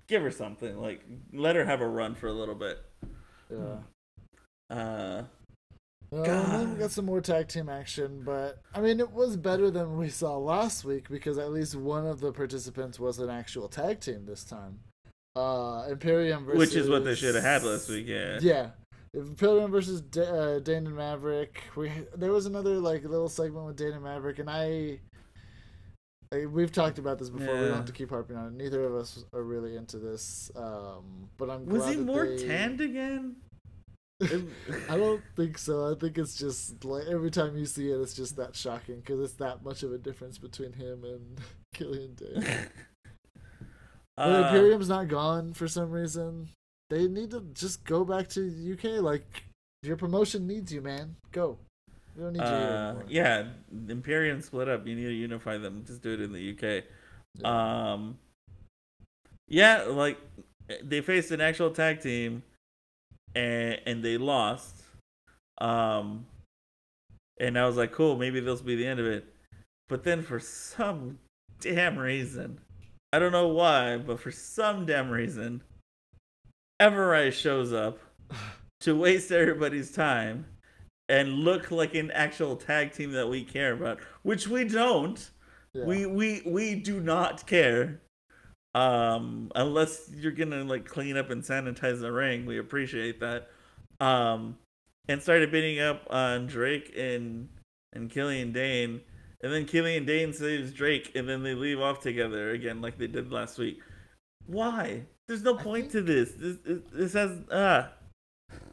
give 0.08 0.22
her 0.22 0.32
something 0.32 0.78
like 0.78 1.02
let 1.32 1.56
her 1.56 1.65
have 1.65 1.82
a 1.82 1.88
run 1.88 2.15
for 2.15 2.28
a 2.28 2.34
little 2.34 2.56
bit. 2.56 2.80
Yeah. 3.50 3.78
Uh 4.69 5.24
Uh, 6.12 6.24
then 6.24 6.74
we 6.74 6.80
got 6.80 6.91
some 6.91 7.06
more 7.06 7.22
tag 7.22 7.48
team 7.48 7.69
action, 7.69 8.22
but 8.24 8.62
I 8.74 8.82
mean, 8.82 9.00
it 9.00 9.12
was 9.12 9.36
better 9.36 9.72
than 9.72 9.98
we 9.98 10.10
saw 10.10 10.38
last 10.38 10.86
week 10.86 11.10
because 11.10 11.39
at 11.39 11.52
least 11.52 11.76
one 11.76 12.06
of 12.06 12.19
the 12.19 12.32
participants 12.32 13.00
was 13.00 13.17
an 13.17 13.32
actual 13.32 13.67
tag 13.67 14.00
team 14.00 14.26
this 14.28 14.43
time. 14.43 14.80
Uh, 15.36 15.88
Imperium 15.89 16.46
versus 16.46 16.60
Which 16.60 16.76
is 16.76 16.89
what 16.89 17.04
they 17.04 17.15
should 17.15 17.34
have 17.36 17.43
had 17.43 17.63
last 17.63 17.89
week, 17.89 18.08
yeah. 18.08 18.38
Yeah, 18.41 18.69
Imperium 19.13 19.72
versus 19.72 20.02
D- 20.02 20.22
uh, 20.22 20.60
Dain 20.60 20.86
and 20.86 20.96
Maverick. 20.96 21.63
We 21.76 21.91
there 22.15 22.32
was 22.32 22.46
another 22.46 22.80
like 22.80 23.04
little 23.04 23.30
segment 23.30 23.65
with 23.65 23.76
Dain 23.76 23.93
and 23.93 24.04
Maverick, 24.04 24.39
and 24.39 24.50
I. 24.50 25.00
like, 26.32 26.48
We've 26.52 26.72
talked 26.72 27.00
about 27.00 27.17
this 27.17 27.30
before. 27.30 27.54
We 27.54 27.62
don't 27.62 27.76
have 27.78 27.86
to 27.86 27.91
keep 27.91 28.10
harping 28.12 28.36
on 28.36 28.48
it. 28.48 28.54
Neither 28.54 28.86
of 28.86 28.96
us 28.96 29.26
are 29.34 29.43
really 29.43 29.76
into 29.76 29.98
this, 29.98 30.52
um, 30.56 31.30
but 31.38 31.50
I'm. 31.50 31.65
Was 31.65 31.88
he 31.88 31.96
more 31.98 32.28
they- 32.28 32.48
tanned 32.48 32.82
again? 32.82 33.38
I 34.89 34.96
don't 34.98 35.22
think 35.36 35.58
so. 35.58 35.91
I 35.91 36.00
think 36.00 36.17
it's 36.17 36.36
just 36.36 36.86
like 36.86 37.06
every 37.08 37.32
time 37.32 37.58
you 37.58 37.65
see 37.65 37.89
it, 37.91 38.00
it's 38.00 38.13
just 38.13 38.38
that 38.38 38.56
shocking 38.56 38.98
because 38.98 39.19
it's 39.19 39.34
that 39.39 39.65
much 39.65 39.84
of 39.84 39.91
a 39.91 39.98
difference 39.98 40.38
between 40.38 40.72
him 40.74 41.04
and 41.04 41.41
Killian 41.74 42.13
Dain. 42.15 42.46
But 44.17 44.32
Uh, 44.32 44.47
Imperium's 44.47 44.89
not 44.89 45.08
gone 45.08 45.54
for 45.54 45.67
some 45.67 45.91
reason. 45.91 46.49
They 46.89 47.08
need 47.08 47.32
to 47.32 47.41
just 47.54 47.84
go 47.84 48.06
back 48.06 48.30
to 48.30 48.49
the 48.49 48.73
UK. 48.73 49.02
Like 49.02 49.43
your 49.82 49.97
promotion 49.97 50.47
needs 50.47 50.71
you, 50.71 50.82
man. 50.82 51.15
Go. 51.32 51.58
We 52.15 52.23
don't 52.23 52.34
need 52.34 52.39
you 52.39 52.45
uh, 52.45 52.88
anymore. 52.89 53.06
yeah, 53.08 53.47
Imperium 53.89 54.41
split 54.41 54.69
up. 54.69 54.86
You 54.86 54.95
need 54.95 55.06
to 55.06 55.13
unify 55.13 55.58
them. 55.58 55.84
Just 55.88 56.02
do 56.04 56.13
it 56.13 56.21
in 56.21 56.32
the 56.32 56.52
UK. 56.52 56.84
Yeah. 57.39 57.93
Um, 57.93 58.19
yeah, 59.47 59.84
like 59.84 60.19
they 60.84 61.02
faced 61.02 61.32
an 61.32 61.41
actual 61.41 61.71
tag 61.71 62.02
team, 62.02 62.43
and 63.34 63.80
and 63.86 64.04
they 64.04 64.17
lost. 64.17 64.84
Um, 65.60 66.28
and 67.39 67.58
I 67.58 67.65
was 67.65 67.78
like, 67.78 67.91
cool, 67.91 68.15
maybe 68.15 68.39
this 68.39 68.60
will 68.60 68.67
be 68.67 68.76
the 68.76 68.86
end 68.86 68.99
of 68.99 69.08
it. 69.08 69.26
But 69.89 70.04
then 70.04 70.21
for 70.21 70.39
some 70.39 71.17
damn 71.60 71.97
reason, 71.97 72.60
I 73.13 73.19
don't 73.19 73.32
know 73.32 73.49
why, 73.49 73.97
but 73.97 74.19
for 74.19 74.32
some 74.32 74.88
damn 74.88 75.12
reason, 75.12 75.62
Everrise 76.82 77.34
shows 77.34 77.71
up 77.71 77.99
to 78.80 78.95
waste 78.95 79.32
everybody's 79.32 79.91
time 79.91 80.47
and 81.08 81.30
look 81.32 81.69
like 81.69 81.93
an 81.93 82.10
actual 82.10 82.56
tag 82.56 82.91
team 82.91 83.12
that 83.12 83.30
we 83.30 83.43
care 83.43 83.73
about, 83.73 83.99
which 84.23 84.47
we 84.47 84.63
don't. 84.63 85.30
Yeah. 85.76 85.86
We 85.86 86.08
we 86.08 86.41
we 86.43 86.73
do 86.73 86.99
not 86.99 87.45
care. 87.45 88.02
Um 88.73 89.52
unless 89.54 90.10
you're 90.12 90.32
going 90.32 90.49
to 90.49 90.63
like 90.63 90.86
clean 90.86 91.15
up 91.15 91.30
and 91.30 91.43
sanitize 91.43 92.02
the 92.02 92.12
ring, 92.12 92.47
we 92.47 92.58
appreciate 92.58 93.19
that. 93.19 93.49
Um 93.99 94.58
and 95.08 95.21
started 95.21 95.52
beating 95.52 95.80
up 95.80 96.08
on 96.10 96.47
Drake 96.47 96.91
and 96.97 97.49
and 97.93 98.10
Killian 98.10 98.54
Dain. 98.54 99.02
And 99.43 99.51
then 99.51 99.65
Killian 99.65 100.06
Dain 100.06 100.32
saves 100.34 100.71
Drake 100.71 101.12
and 101.15 101.27
then 101.27 101.43
they 101.43 101.53
leave 101.53 101.79
off 101.79 101.99
together 101.99 102.51
again 102.51 102.82
like 102.82 102.97
they 102.97 103.08
did 103.08 103.32
last 103.32 103.60
week. 103.60 103.79
Why? 104.47 105.03
There's 105.27 105.43
no 105.43 105.56
point 105.56 105.91
think- 105.91 105.91
to 105.91 106.01
this. 106.01 106.32
This 106.32 106.58
this, 106.63 106.79
this 106.91 107.13
has 107.13 107.41
ah 107.51 107.91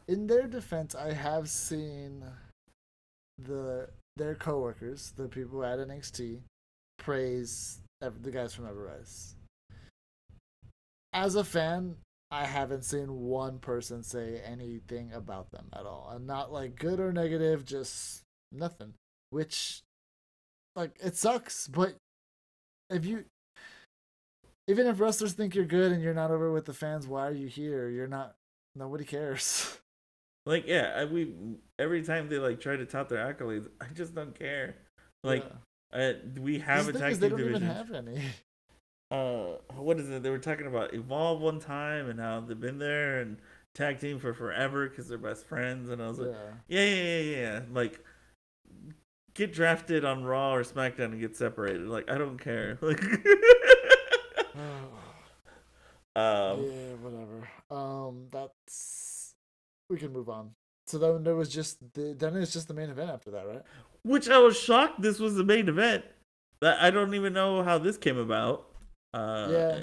In 0.07 0.27
their 0.27 0.47
defense, 0.47 0.95
I 0.95 1.13
have 1.13 1.49
seen 1.49 2.23
the 3.37 3.89
their 4.17 4.35
coworkers, 4.35 5.13
the 5.15 5.27
people 5.27 5.63
at 5.63 5.79
NXT, 5.79 6.41
praise 6.97 7.79
the 7.99 8.31
guys 8.31 8.53
from 8.53 8.65
Everrise. 8.65 9.35
As 11.13 11.35
a 11.35 11.43
fan, 11.43 11.97
I 12.29 12.45
haven't 12.45 12.85
seen 12.85 13.11
one 13.11 13.59
person 13.59 14.03
say 14.03 14.41
anything 14.43 15.11
about 15.13 15.51
them 15.51 15.67
at 15.73 15.85
all, 15.85 16.11
and 16.13 16.25
not 16.25 16.51
like 16.51 16.77
good 16.77 16.99
or 16.99 17.11
negative, 17.11 17.65
just 17.65 18.21
nothing. 18.51 18.93
Which, 19.29 19.81
like, 20.75 20.97
it 21.01 21.15
sucks, 21.17 21.67
but 21.67 21.95
if 22.89 23.05
you 23.05 23.25
even 24.67 24.87
if 24.87 24.99
wrestlers 24.99 25.33
think 25.33 25.55
you're 25.55 25.65
good 25.65 25.91
and 25.91 26.01
you're 26.01 26.13
not 26.13 26.31
over 26.31 26.51
with 26.51 26.65
the 26.65 26.73
fans, 26.73 27.07
why 27.07 27.27
are 27.27 27.33
you 27.33 27.47
here? 27.47 27.89
You're 27.89 28.07
not. 28.07 28.35
Nobody 28.75 29.03
cares. 29.05 29.77
Like 30.47 30.65
yeah, 30.65 30.93
I, 30.97 31.05
we 31.05 31.35
every 31.77 32.01
time 32.01 32.27
they 32.27 32.39
like 32.39 32.59
try 32.59 32.75
to 32.75 32.83
tout 32.87 33.09
their 33.09 33.19
accolades, 33.31 33.67
I 33.79 33.85
just 33.93 34.15
don't 34.15 34.33
care. 34.33 34.75
Like 35.23 35.45
uh, 35.93 36.13
we 36.39 36.57
have 36.57 36.87
the 36.87 36.97
a 36.97 36.99
tag 36.99 37.11
team 37.19 37.29
don't 37.29 37.39
even 37.39 37.53
division. 37.53 37.67
have 37.67 37.91
any. 37.91 38.21
uh 39.11 39.57
what 39.75 39.99
is 39.99 40.09
it 40.09 40.23
they 40.23 40.31
were 40.31 40.39
talking 40.39 40.65
about 40.65 40.95
evolve 40.95 41.41
one 41.41 41.59
time 41.59 42.09
and 42.09 42.19
how 42.19 42.39
they've 42.39 42.59
been 42.59 42.79
there 42.79 43.19
and 43.19 43.37
tag 43.75 43.99
team 43.99 44.17
for 44.17 44.33
forever 44.33 44.89
because 44.89 45.07
they're 45.09 45.17
best 45.17 45.45
friends 45.45 45.89
and 45.89 46.01
i 46.01 46.07
was 46.07 46.17
like 46.17 46.31
Yeah. 46.69 46.83
yeah 46.85 46.95
yeah 46.95 47.19
yeah 47.19 47.37
yeah 47.41 47.59
like 47.73 47.99
get 49.41 49.53
drafted 49.53 50.05
on 50.05 50.23
raw 50.23 50.53
or 50.53 50.63
smackdown 50.63 51.05
and 51.05 51.19
get 51.19 51.35
separated 51.35 51.87
like 51.87 52.09
i 52.11 52.17
don't 52.17 52.37
care 52.37 52.77
like 52.81 53.01
um 56.15 56.63
yeah, 56.63 56.93
whatever. 57.01 57.49
Um, 57.69 58.27
that's 58.31 59.33
we 59.89 59.97
can 59.97 60.11
move 60.11 60.29
on. 60.29 60.51
So 60.87 60.97
then 60.97 61.23
there 61.23 61.35
was 61.35 61.49
just 61.49 61.77
the 61.93 62.13
then 62.17 62.35
it's 62.35 62.53
just 62.53 62.67
the 62.67 62.73
main 62.73 62.89
event 62.89 63.09
after 63.09 63.31
that, 63.31 63.47
right? 63.47 63.61
which 64.03 64.27
i 64.29 64.37
was 64.39 64.57
shocked 64.59 65.01
this 65.01 65.19
was 65.19 65.35
the 65.35 65.43
main 65.43 65.69
event 65.69 66.03
that 66.59 66.81
i 66.81 66.89
don't 66.89 67.13
even 67.13 67.33
know 67.33 67.61
how 67.63 67.77
this 67.77 67.97
came 67.97 68.17
about 68.17 68.65
uh 69.13 69.47
Yeah. 69.49 69.79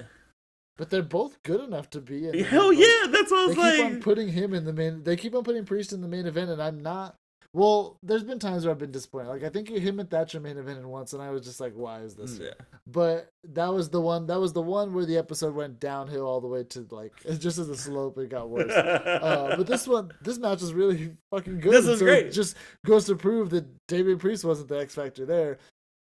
But 0.77 0.91
they're 0.91 1.03
both 1.03 1.43
good 1.43 1.61
enough 1.61 1.91
to 1.91 2.01
be. 2.01 2.29
In 2.29 2.45
hell 2.45 2.73
yeah 2.73 3.07
that's 3.09 3.31
what 3.33 3.51
i 3.51 3.55
They 3.55 3.61
was 3.61 3.77
keep 3.77 3.85
on 3.87 4.01
putting 4.01 4.29
him 4.29 4.55
in 4.55 4.65
the 4.65 4.73
main. 4.73 5.03
They 5.03 5.17
keep 5.17 5.35
on 5.35 5.43
putting 5.43 5.65
Priest 5.65 5.93
in 5.93 6.01
the 6.03 6.09
main 6.09 6.27
event, 6.27 6.51
and 6.51 6.63
I'm 6.63 6.81
not. 6.81 7.17
Well, 7.59 7.99
there's 8.05 8.23
been 8.23 8.39
times 8.39 8.65
where 8.65 8.71
I've 8.71 8.79
been 8.79 8.93
disappointed. 8.93 9.31
Like 9.31 9.43
I 9.43 9.49
think 9.49 9.69
him 9.69 9.99
and 9.99 10.09
Thatcher 10.09 10.39
main 10.39 10.55
evented 10.55 10.85
once, 10.85 11.13
and 11.13 11.21
I 11.21 11.31
was 11.31 11.45
just 11.45 11.59
like, 11.59 11.73
"Why 11.75 12.03
is 12.03 12.15
this?" 12.15 12.39
here? 12.39 12.55
yeah. 12.57 12.65
But 12.87 13.33
that 13.53 13.75
was 13.75 13.91
the 13.91 14.01
one. 14.01 14.27
That 14.27 14.39
was 14.39 14.53
the 14.53 14.63
one 14.63 14.95
where 14.95 15.05
the 15.05 15.19
episode 15.19 15.57
went 15.57 15.81
downhill 15.81 16.25
all 16.25 16.41
the 16.41 16.47
way 16.47 16.63
to 16.63 16.87
like 16.93 17.15
just 17.41 17.59
as 17.59 17.67
the 17.67 17.77
slope 17.77 18.17
it 18.19 18.31
got 18.31 18.49
worse. 18.49 18.71
Uh, 18.71 19.55
but 19.59 19.67
this 19.67 19.89
one, 19.89 20.13
this 20.23 20.39
match 20.39 20.63
is 20.63 20.73
really 20.73 21.17
fucking 21.33 21.59
good. 21.59 21.73
This 21.73 21.87
was 21.87 21.99
so 21.99 22.05
great. 22.05 22.27
It 22.27 22.31
just 22.31 22.57
goes 22.87 23.07
to 23.07 23.17
prove 23.17 23.51
that 23.51 23.67
David 23.89 24.21
Priest 24.21 24.45
wasn't 24.45 24.69
the 24.69 24.79
X 24.79 24.95
factor 24.95 25.27
there. 25.27 25.59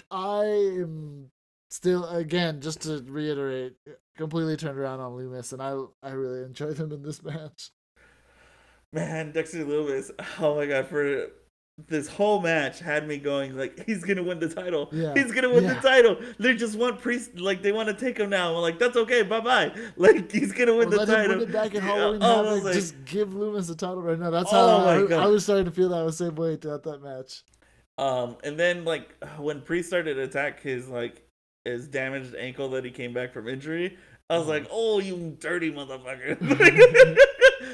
I 0.10 0.45
am 0.45 1.29
still, 1.71 2.06
again, 2.06 2.62
just 2.62 2.84
to 2.84 3.03
reiterate, 3.06 3.73
completely 4.15 4.56
turned 4.56 4.79
around 4.79 5.01
on 5.01 5.12
Lumis, 5.12 5.51
and 5.51 5.62
I 5.62 5.75
I 6.08 6.13
really 6.13 6.43
enjoyed 6.43 6.77
him 6.77 6.93
in 6.93 7.01
this 7.01 7.21
match. 7.34 7.71
Man, 8.93 9.32
Dexter 9.32 9.65
Lumis, 9.65 10.12
oh 10.39 10.56
my 10.56 10.65
god, 10.67 10.88
for 10.88 11.27
this 11.88 12.08
whole 12.08 12.39
match 12.39 12.77
had 12.79 13.08
me 13.08 13.17
going 13.17 13.58
like 13.58 13.84
he's 13.88 14.03
gonna 14.03 14.21
win 14.21 14.39
the 14.39 14.47
title. 14.47 14.89
Yeah, 14.91 15.15
He's 15.15 15.32
gonna 15.32 15.49
win 15.49 15.63
yeah. 15.63 15.73
the 15.73 15.79
title. 15.82 16.17
They 16.38 16.53
just 16.56 16.77
want 16.77 17.01
priest 17.01 17.39
like 17.39 17.63
they 17.63 17.71
want 17.71 17.89
to 17.89 17.95
take 17.95 18.19
him 18.19 18.29
now. 18.29 18.53
I'm 18.56 18.62
like, 18.62 18.77
that's 18.77 18.95
okay, 18.95 19.23
bye 19.23 19.39
bye. 19.39 19.71
Like 19.97 20.32
he's 20.32 20.51
gonna 20.51 20.75
win 20.75 20.89
Or 20.89 20.91
the 20.91 20.97
let 20.97 21.08
title. 21.08 21.32
him 21.34 21.39
win 21.39 21.49
it 21.49 21.51
back 21.51 21.73
in 21.73 21.84
Yeah, 21.84 21.89
Halloween 21.95 22.19
was 22.19 22.45
Havoc. 22.47 22.63
like- 22.65 22.73
Just 22.75 23.06
give 23.06 23.29
Lumis 23.29 23.67
the 23.67 23.75
title 23.75 24.03
right 24.03 24.19
now. 24.19 24.29
That's 24.29 24.49
Oh 24.53 24.79
how 24.79 24.86
my 25.08 25.15
I. 25.15 25.23
I 25.23 25.25
was 25.27 25.43
starting 25.43 25.65
to 25.65 25.71
feel 25.71 25.89
that 25.89 26.13
same 26.13 26.36
way 26.36 26.56
throughout 26.58 26.84
that 26.84 27.01
match. 27.01 27.41
Um, 27.97 28.38
and 28.43 28.60
then 28.60 28.86
like 28.86 29.15
when 29.39 29.62
Priest 29.62 29.88
started 29.88 30.13
to 30.13 30.21
attack 30.21 30.62
his 30.62 30.88
like 30.88 31.23
his 31.65 31.88
damaged 31.88 32.36
ankle 32.36 32.69
that 32.69 32.86
he 32.86 32.91
came 32.91 33.13
back 33.13 33.34
from 33.34 33.47
injury, 33.47 33.97
I 34.29 34.38
was 34.38 34.45
Mhm. 34.45 34.49
like, 34.49 34.67
"Oh, 34.69 34.99
you 34.99 35.36
dirty 35.39 35.71
motherfucker!" 35.71 36.38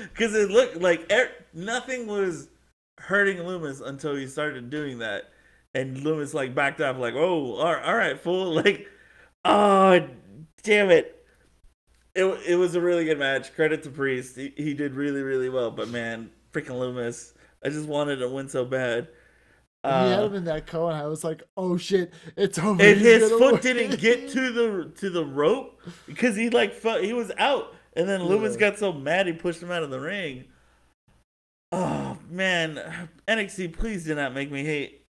Because 0.10 0.34
it 0.36 0.50
looked 0.50 0.78
like 0.78 1.12
er- 1.12 1.32
nothing 1.54 2.08
was 2.08 2.50
hurting 3.00 3.38
Lumis 3.38 3.82
until 3.86 4.16
he 4.16 4.28
started 4.28 4.70
doing 4.70 5.00
that, 5.00 5.30
and 5.74 5.98
Lumis 5.98 6.34
like 6.34 6.54
backed 6.56 6.82
up, 6.82 6.98
like, 6.98 7.14
"Oh, 7.16 7.56
all 7.56 7.74
right, 7.74 7.84
all 7.84 7.96
right 7.96 8.20
fool!" 8.20 8.54
Like, 8.64 8.88
oh, 9.46 10.08
damn 10.64 10.90
it. 10.92 11.16
It, 12.16 12.26
it 12.48 12.56
was 12.56 12.76
a 12.76 12.82
really 12.82 13.06
good 13.06 13.20
match. 13.20 13.54
Credit 13.54 13.82
to 13.84 13.90
Priest. 13.90 14.36
He, 14.36 14.52
he 14.58 14.74
did 14.74 14.96
really, 14.96 15.22
really 15.22 15.48
well. 15.50 15.72
But 15.72 15.90
man, 15.90 16.32
freaking 16.52 16.72
Lumis. 16.80 17.34
I 17.64 17.70
just 17.70 17.88
wanted 17.88 18.18
to 18.18 18.30
win 18.30 18.50
so 18.50 18.66
bad. 18.66 19.08
When 19.82 19.94
he 20.04 20.10
had 20.10 20.20
Uh, 20.20 20.26
him 20.26 20.34
in 20.36 20.44
that 20.46 20.68
cone. 20.68 20.92
I 20.92 21.06
was 21.08 21.24
like, 21.24 21.42
"Oh 21.56 21.78
shit, 21.78 22.12
it's 22.36 22.58
over." 22.60 22.82
and 22.84 22.98
He's 22.98 23.22
his 23.22 23.30
foot 23.32 23.54
win. 23.54 23.62
didn't 23.62 24.00
get 24.02 24.28
to 24.32 24.52
the 24.52 24.92
to 24.98 25.10
the 25.10 25.24
rope 25.26 25.80
because 26.06 26.36
he 26.36 26.50
like 26.50 26.74
felt 26.74 27.02
he 27.04 27.14
was 27.14 27.32
out, 27.38 27.74
and 27.94 28.08
then 28.08 28.22
Lumis 28.22 28.58
got 28.58 28.78
so 28.78 28.94
mad 28.94 29.28
he 29.28 29.34
pushed 29.34 29.62
him 29.62 29.72
out 29.72 29.84
of 29.84 29.90
the 29.90 30.00
ring. 30.00 30.46
Oh 31.72 32.18
man, 32.30 33.10
NXT, 33.28 33.74
please 33.74 34.06
do 34.06 34.16
not 34.16 34.34
make 34.34 34.52
me 34.52 34.64
hate 34.64 35.04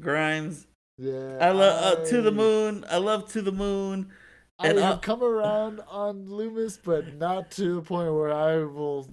Grimes. 0.00 0.66
Yeah, 0.98 1.38
I 1.40 1.50
love 1.50 1.98
uh, 1.98 2.04
to 2.06 2.22
the 2.22 2.32
moon. 2.32 2.84
I 2.88 2.96
love 2.96 3.30
to 3.32 3.42
the 3.42 3.52
moon. 3.52 4.10
I 4.58 4.68
And, 4.68 4.78
uh, 4.78 4.92
have 4.92 5.00
come 5.02 5.22
around 5.22 5.80
on 5.88 6.26
Lumis, 6.26 6.78
but 6.82 7.16
not 7.16 7.50
to 7.52 7.76
the 7.76 7.82
point 7.82 8.14
where 8.14 8.32
I 8.32 8.64
will, 8.64 9.06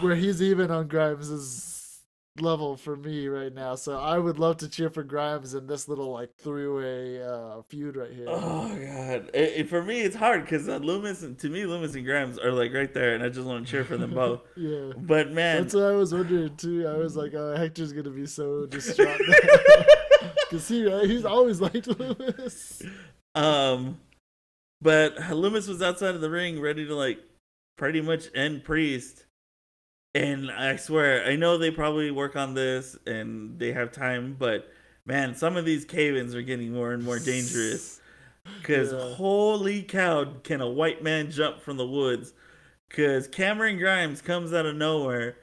where 0.00 0.16
he's 0.16 0.42
even 0.42 0.72
on 0.72 0.88
Grimes's 0.88 1.71
level 2.40 2.76
for 2.76 2.96
me 2.96 3.26
right 3.28 3.52
now. 3.52 3.74
So 3.74 3.98
I 3.98 4.18
would 4.18 4.38
love 4.38 4.56
to 4.58 4.68
cheer 4.68 4.88
for 4.90 5.02
Grimes 5.02 5.54
in 5.54 5.66
this 5.66 5.86
little 5.88 6.10
like 6.12 6.30
three-way 6.38 7.22
uh, 7.22 7.62
feud 7.68 7.96
right 7.96 8.10
here. 8.12 8.26
Oh 8.28 8.68
god, 8.68 9.30
it, 9.34 9.52
it- 9.60 9.68
for 9.68 9.82
me 9.82 10.00
it's 10.00 10.16
hard 10.16 10.44
because 10.44 10.68
uh, 10.68 10.78
Lumis 10.78 11.22
and 11.22 11.38
to 11.40 11.48
me 11.48 11.62
Lumis 11.62 11.94
and 11.94 12.04
Grimes 12.06 12.38
are 12.38 12.52
like 12.52 12.72
right 12.72 12.92
there, 12.92 13.14
and 13.14 13.22
I 13.22 13.28
just 13.28 13.46
want 13.46 13.66
to 13.66 13.70
cheer 13.70 13.84
for 13.84 13.96
them 13.96 14.14
both. 14.14 14.40
yeah, 14.56 14.92
But 14.96 15.30
man, 15.32 15.62
that's 15.62 15.74
what 15.74 15.84
I 15.84 15.92
was 15.92 16.14
wondering 16.14 16.56
too. 16.56 16.86
I 16.88 16.96
was 16.96 17.16
like, 17.16 17.34
oh, 17.34 17.54
Hector's 17.56 17.92
gonna 17.92 18.10
be 18.10 18.26
so 18.26 18.66
distraught 18.70 19.18
because 20.50 20.66
he 20.68 20.86
right, 20.86 21.08
he's 21.08 21.24
always 21.24 21.60
liked 21.60 21.86
Lumis. 21.86 22.88
Um, 23.34 23.98
but 24.80 25.16
Lumis 25.16 25.68
was 25.68 25.82
outside 25.82 26.14
of 26.14 26.20
the 26.20 26.30
ring, 26.30 26.60
ready 26.60 26.86
to 26.86 26.94
like 26.94 27.18
pretty 27.76 28.00
much 28.00 28.24
end 28.34 28.64
Priest. 28.64 29.26
And 30.14 30.50
I 30.50 30.76
swear, 30.76 31.24
I 31.24 31.36
know 31.36 31.56
they 31.56 31.70
probably 31.70 32.10
work 32.10 32.36
on 32.36 32.54
this 32.54 32.98
and 33.06 33.58
they 33.58 33.72
have 33.72 33.92
time, 33.92 34.36
but 34.38 34.70
man, 35.06 35.34
some 35.34 35.56
of 35.56 35.64
these 35.64 35.84
cave-ins 35.84 36.34
are 36.34 36.42
getting 36.42 36.72
more 36.72 36.92
and 36.92 37.02
more 37.02 37.18
dangerous. 37.18 38.00
Cause 38.64 38.92
Yeah. 38.92 39.14
holy 39.14 39.82
cow, 39.82 40.24
can 40.42 40.60
a 40.60 40.68
white 40.68 41.02
man 41.02 41.30
jump 41.30 41.62
from 41.62 41.76
the 41.76 41.86
woods? 41.86 42.34
Cause 42.90 43.26
Cameron 43.28 43.78
Grimes 43.78 44.20
comes 44.20 44.52
out 44.52 44.66
of 44.66 44.76
nowhere 44.76 45.36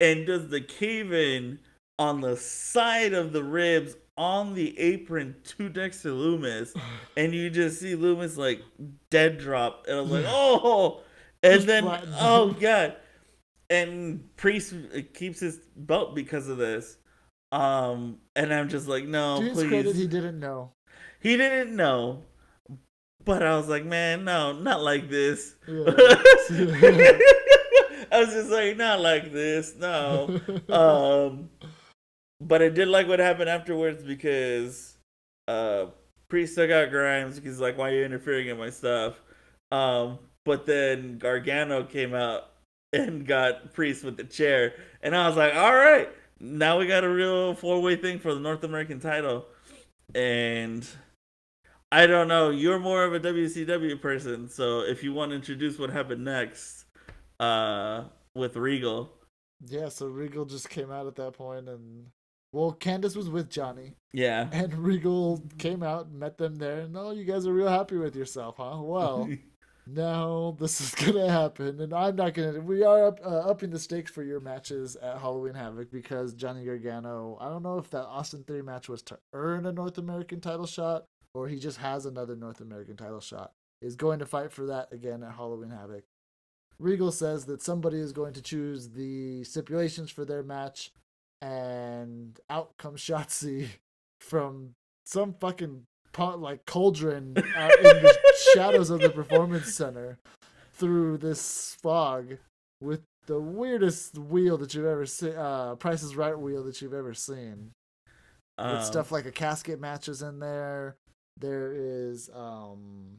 and 0.00 0.26
does 0.26 0.48
the 0.48 0.60
cave 0.60 1.12
in 1.12 1.60
on 1.98 2.20
the 2.20 2.36
side 2.36 3.14
of 3.14 3.32
the 3.32 3.42
ribs 3.42 3.96
on 4.18 4.54
the 4.54 4.78
apron 4.78 5.36
to 5.44 5.68
Dexter 5.68 6.10
Lumis, 6.10 6.74
and 7.16 7.34
you 7.34 7.50
just 7.50 7.80
see 7.80 7.94
Lumis 7.94 8.36
like 8.36 8.62
dead 9.10 9.38
drop, 9.38 9.86
and 9.88 9.96
I 9.96 10.00
was 10.00 10.10
like, 10.10 10.24
oh, 10.28 11.00
and 11.42 11.62
then 11.62 11.84
oh 12.18 12.52
god, 12.52 12.96
and 13.70 14.36
Priest 14.36 14.74
keeps 15.14 15.40
his 15.40 15.60
belt 15.76 16.14
because 16.14 16.48
of 16.48 16.58
this. 16.58 16.98
Um, 17.52 18.18
and 18.34 18.52
I'm 18.52 18.68
just 18.68 18.88
like, 18.88 19.04
no, 19.04 19.40
his 19.40 19.52
please. 19.52 19.68
credit, 19.68 19.96
he 19.96 20.06
didn't 20.06 20.40
know. 20.40 20.72
He 21.20 21.36
didn't 21.36 21.74
know. 21.74 22.22
But 23.24 23.42
I 23.42 23.56
was 23.56 23.68
like, 23.68 23.84
man, 23.84 24.24
no, 24.24 24.52
not 24.52 24.82
like 24.82 25.08
this. 25.10 25.56
Yeah. 25.66 25.84
I 28.12 28.20
was 28.20 28.32
just 28.32 28.50
like, 28.50 28.76
not 28.76 29.00
like 29.00 29.32
this, 29.32 29.74
no. 29.76 30.40
Um, 30.68 31.50
but 32.40 32.62
I 32.62 32.68
did 32.68 32.88
like 32.88 33.08
what 33.08 33.18
happened 33.18 33.50
afterwards 33.50 34.04
because 34.04 34.96
uh, 35.48 35.86
Priest 36.28 36.54
took 36.54 36.70
out 36.70 36.90
Grimes 36.90 37.36
because 37.36 37.60
like, 37.60 37.76
why 37.76 37.90
are 37.90 37.94
you 37.94 38.04
interfering 38.04 38.48
in 38.48 38.58
my 38.58 38.70
stuff? 38.70 39.20
Um, 39.72 40.18
but 40.44 40.66
then 40.66 41.18
Gargano 41.18 41.82
came 41.82 42.14
out 42.14 42.50
and 43.02 43.26
got 43.26 43.72
Priest 43.74 44.04
with 44.04 44.16
the 44.16 44.24
chair, 44.24 44.74
and 45.02 45.14
I 45.16 45.28
was 45.28 45.36
like, 45.36 45.54
all 45.54 45.74
right, 45.74 46.08
now 46.40 46.78
we 46.78 46.86
got 46.86 47.04
a 47.04 47.08
real 47.08 47.54
four 47.54 47.80
way 47.80 47.96
thing 47.96 48.18
for 48.18 48.34
the 48.34 48.40
North 48.40 48.64
American 48.64 49.00
title, 49.00 49.46
and. 50.14 50.86
I 51.92 52.08
don't 52.08 52.26
know. 52.26 52.50
You're 52.50 52.80
more 52.80 53.04
of 53.04 53.14
a 53.14 53.20
WCW 53.20 54.02
person, 54.02 54.48
so 54.48 54.80
if 54.80 55.04
you 55.04 55.12
want 55.14 55.30
to 55.30 55.36
introduce 55.36 55.78
what 55.78 55.88
happened 55.88 56.24
next, 56.24 56.84
uh, 57.38 58.04
with 58.34 58.56
Regal, 58.56 59.12
Yeah, 59.66 59.88
so 59.88 60.06
Regal 60.06 60.44
just 60.44 60.68
came 60.68 60.90
out 60.90 61.06
at 61.06 61.14
that 61.16 61.34
point, 61.34 61.68
and 61.68 62.06
well, 62.52 62.76
Candice 62.78 63.16
was 63.16 63.30
with 63.30 63.48
Johnny, 63.48 63.94
yeah, 64.12 64.48
and 64.52 64.74
Regal 64.74 65.42
came 65.58 65.82
out, 65.82 66.06
and 66.06 66.18
met 66.18 66.38
them 66.38 66.56
there, 66.56 66.80
and 66.80 66.96
oh, 66.96 67.12
you 67.12 67.24
guys 67.24 67.46
are 67.46 67.52
real 67.52 67.68
happy 67.68 67.96
with 67.96 68.16
yourself, 68.16 68.56
huh? 68.58 68.78
Well, 68.80 69.28
now 69.86 70.56
this 70.58 70.80
is 70.80 70.94
gonna 70.94 71.30
happen, 71.30 71.80
and 71.80 71.92
I'm 71.92 72.16
not 72.16 72.34
gonna. 72.34 72.60
We 72.60 72.82
are 72.84 73.06
up, 73.06 73.20
uh, 73.24 73.48
upping 73.50 73.70
the 73.70 73.78
stakes 73.78 74.10
for 74.10 74.22
your 74.22 74.40
matches 74.40 74.96
at 74.96 75.18
Halloween 75.18 75.54
Havoc 75.54 75.90
because 75.90 76.34
Johnny 76.34 76.64
Gargano. 76.64 77.38
I 77.40 77.48
don't 77.48 77.62
know 77.62 77.78
if 77.78 77.90
that 77.90 78.04
Austin 78.06 78.44
Theory 78.44 78.62
match 78.62 78.88
was 78.88 79.02
to 79.02 79.18
earn 79.32 79.66
a 79.66 79.72
North 79.72 79.98
American 79.98 80.40
title 80.40 80.66
shot 80.66 81.04
or 81.36 81.48
he 81.48 81.58
just 81.58 81.76
has 81.76 82.06
another 82.06 82.34
North 82.34 82.60
American 82.60 82.96
title 82.96 83.20
shot. 83.20 83.52
Is 83.82 83.94
going 83.94 84.20
to 84.20 84.26
fight 84.26 84.52
for 84.52 84.66
that 84.66 84.90
again 84.90 85.22
at 85.22 85.34
Halloween 85.34 85.68
Havoc. 85.68 86.04
Regal 86.78 87.12
says 87.12 87.44
that 87.44 87.62
somebody 87.62 87.98
is 87.98 88.12
going 88.12 88.32
to 88.32 88.42
choose 88.42 88.88
the 88.88 89.44
stipulations 89.44 90.10
for 90.10 90.24
their 90.24 90.42
match, 90.42 90.92
and 91.42 92.40
out 92.48 92.78
comes 92.78 93.00
Shotzi 93.04 93.68
from 94.18 94.74
some 95.04 95.34
fucking 95.34 95.82
like 96.18 96.66
cauldron 96.66 97.36
out 97.56 97.78
in 97.78 97.84
the 97.84 98.16
shadows 98.54 98.90
of 98.90 99.00
the 99.00 99.10
performance 99.10 99.74
center 99.74 100.18
through 100.74 101.18
this 101.18 101.76
fog 101.82 102.36
with 102.80 103.02
the 103.26 103.40
weirdest 103.40 104.16
wheel 104.18 104.56
that 104.58 104.74
you've 104.74 104.86
ever 104.86 105.06
seen. 105.06 105.34
Uh, 105.36 105.74
Price 105.74 106.02
is 106.02 106.16
Right 106.16 106.38
wheel 106.38 106.62
that 106.64 106.80
you've 106.80 106.94
ever 106.94 107.14
seen. 107.14 107.72
With 108.58 108.66
Um, 108.66 108.82
stuff 108.82 109.12
like 109.12 109.26
a 109.26 109.32
casket 109.32 109.80
matches 109.80 110.22
in 110.22 110.38
there. 110.38 110.96
There 111.38 111.72
is 111.74 112.30
um 112.34 113.18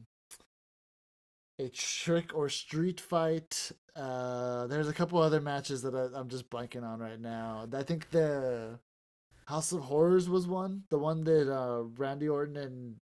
a 1.60 1.68
trick 1.68 2.34
or 2.34 2.48
street 2.48 3.00
fight. 3.00 3.72
Uh, 3.96 4.66
there's 4.68 4.88
a 4.88 4.92
couple 4.92 5.18
other 5.20 5.40
matches 5.40 5.82
that 5.82 5.94
I, 5.94 6.18
I'm 6.18 6.28
just 6.28 6.48
blanking 6.50 6.84
on 6.84 7.00
right 7.00 7.20
now. 7.20 7.66
I 7.72 7.82
think 7.82 8.10
the 8.10 8.78
House 9.48 9.72
of 9.72 9.80
Horrors 9.80 10.28
was 10.28 10.46
one, 10.46 10.82
the 10.90 10.98
one 10.98 11.24
that 11.24 11.50
uh, 11.50 11.84
Randy 11.96 12.28
Orton 12.28 12.56
and 12.58 12.96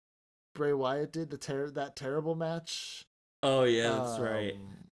Bray 0.54 0.74
Wyatt 0.74 1.10
did, 1.10 1.30
the 1.30 1.38
ter- 1.38 1.70
that 1.70 1.96
terrible 1.96 2.34
match. 2.34 3.04
Oh 3.42 3.64
yeah, 3.64 3.88
that's 3.88 4.20
right. 4.20 4.52
Um, 4.54 4.90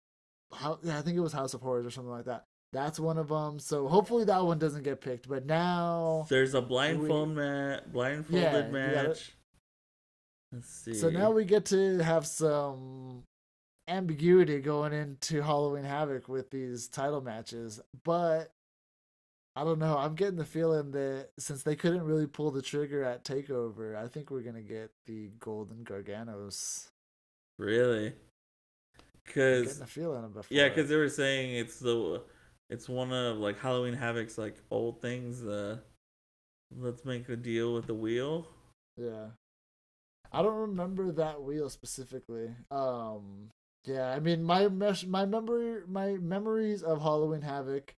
How, 0.52 0.78
yeah, 0.84 0.98
I 0.98 1.02
think 1.02 1.16
it 1.16 1.20
was 1.20 1.32
House 1.32 1.52
of 1.54 1.60
Horrors 1.60 1.84
or 1.86 1.90
something 1.90 2.12
like 2.12 2.26
that. 2.26 2.44
That's 2.72 3.00
one 3.00 3.18
of 3.18 3.28
them. 3.28 3.58
So 3.58 3.88
hopefully 3.88 4.24
that 4.26 4.44
one 4.44 4.60
doesn't 4.60 4.84
get 4.84 5.00
picked. 5.00 5.28
But 5.28 5.44
now, 5.44 6.26
There's 6.28 6.54
a 6.54 6.62
blindfold 6.62 7.30
match, 7.30 7.82
blindfolded 7.92 8.42
Yeah, 8.44 8.56
you 8.56 8.62
got 8.62 8.68
it. 8.68 9.08
match. 9.08 9.32
Let's 10.52 10.68
see. 10.68 10.94
so 10.94 11.10
now 11.10 11.32
we 11.32 11.44
get 11.44 11.64
to 11.66 11.98
have 11.98 12.26
some 12.26 13.24
ambiguity 13.88 14.60
going 14.60 14.92
into 14.92 15.42
Halloween 15.42 15.84
Havoc 15.84 16.28
with 16.28 16.50
these 16.50 16.86
title 16.86 17.20
matches. 17.20 17.80
But 18.04 18.52
I 19.56 19.64
don't 19.64 19.78
know. 19.78 19.98
I'm 19.98 20.14
getting 20.14 20.36
the 20.36 20.44
feeling 20.44 20.92
that 20.92 21.30
since 21.38 21.62
they 21.62 21.76
couldn't 21.76 22.04
really 22.04 22.26
pull 22.26 22.50
the 22.50 22.62
trigger 22.62 23.02
at 23.04 23.24
Takeover, 23.24 23.96
I 23.96 24.06
think 24.08 24.30
we're 24.30 24.42
gonna 24.42 24.62
get 24.62 24.90
the 25.06 25.30
Golden 25.40 25.84
Garganos. 25.84 26.88
really, 27.58 28.12
because 29.24 29.66
getting 29.66 29.82
a 29.82 29.86
feeling 29.86 30.28
before. 30.30 30.56
yeah, 30.56 30.68
because 30.68 30.88
they 30.88 30.96
were 30.96 31.08
saying 31.08 31.54
it's 31.56 31.78
the 31.80 32.22
it's 32.68 32.88
one 32.88 33.12
of 33.12 33.38
like 33.38 33.58
Halloween 33.58 33.94
Havoc's 33.94 34.38
like 34.38 34.56
old 34.70 35.02
things. 35.02 35.44
Uh, 35.44 35.78
let's 36.76 37.04
make 37.04 37.28
a 37.28 37.36
deal 37.36 37.74
with 37.74 37.86
the 37.86 37.94
wheel. 37.94 38.46
Yeah. 38.96 39.26
I 40.32 40.42
don't 40.42 40.54
remember 40.54 41.10
that 41.12 41.42
wheel 41.42 41.68
specifically. 41.68 42.54
Um 42.70 43.50
yeah, 43.84 44.10
I 44.10 44.20
mean 44.20 44.44
my 44.44 44.68
my 44.68 45.26
memory 45.26 45.82
my 45.88 46.12
memories 46.12 46.82
of 46.82 47.02
Halloween 47.02 47.42
Havoc 47.42 47.94